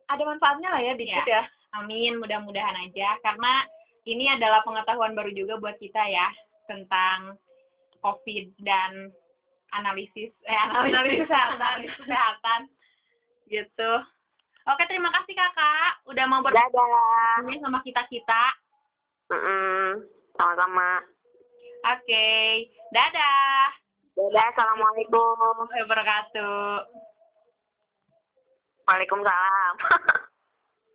[0.06, 1.42] ada manfaatnya lah ya dikit ya.
[1.72, 3.64] Amin, mudah-mudahan aja karena
[4.04, 6.28] ini adalah pengetahuan baru juga buat kita ya
[6.68, 7.40] tentang
[8.04, 9.08] COVID dan
[9.72, 12.60] analisis eh analisis kesehatan, analisis kesehatan
[13.48, 13.92] gitu.
[14.68, 16.70] Oke, terima kasih Kakak udah mau Dadah.
[16.70, 18.42] berbagi sama kita-kita.
[19.32, 20.06] Mm-mm.
[20.38, 21.02] Sama-sama.
[21.82, 22.26] Oke,
[22.94, 23.74] dadah.
[24.14, 24.46] Dadah.
[24.54, 25.66] Assalamualaikum.
[25.66, 26.86] Wabarakatuh.
[28.86, 29.74] Waalaikumsalam.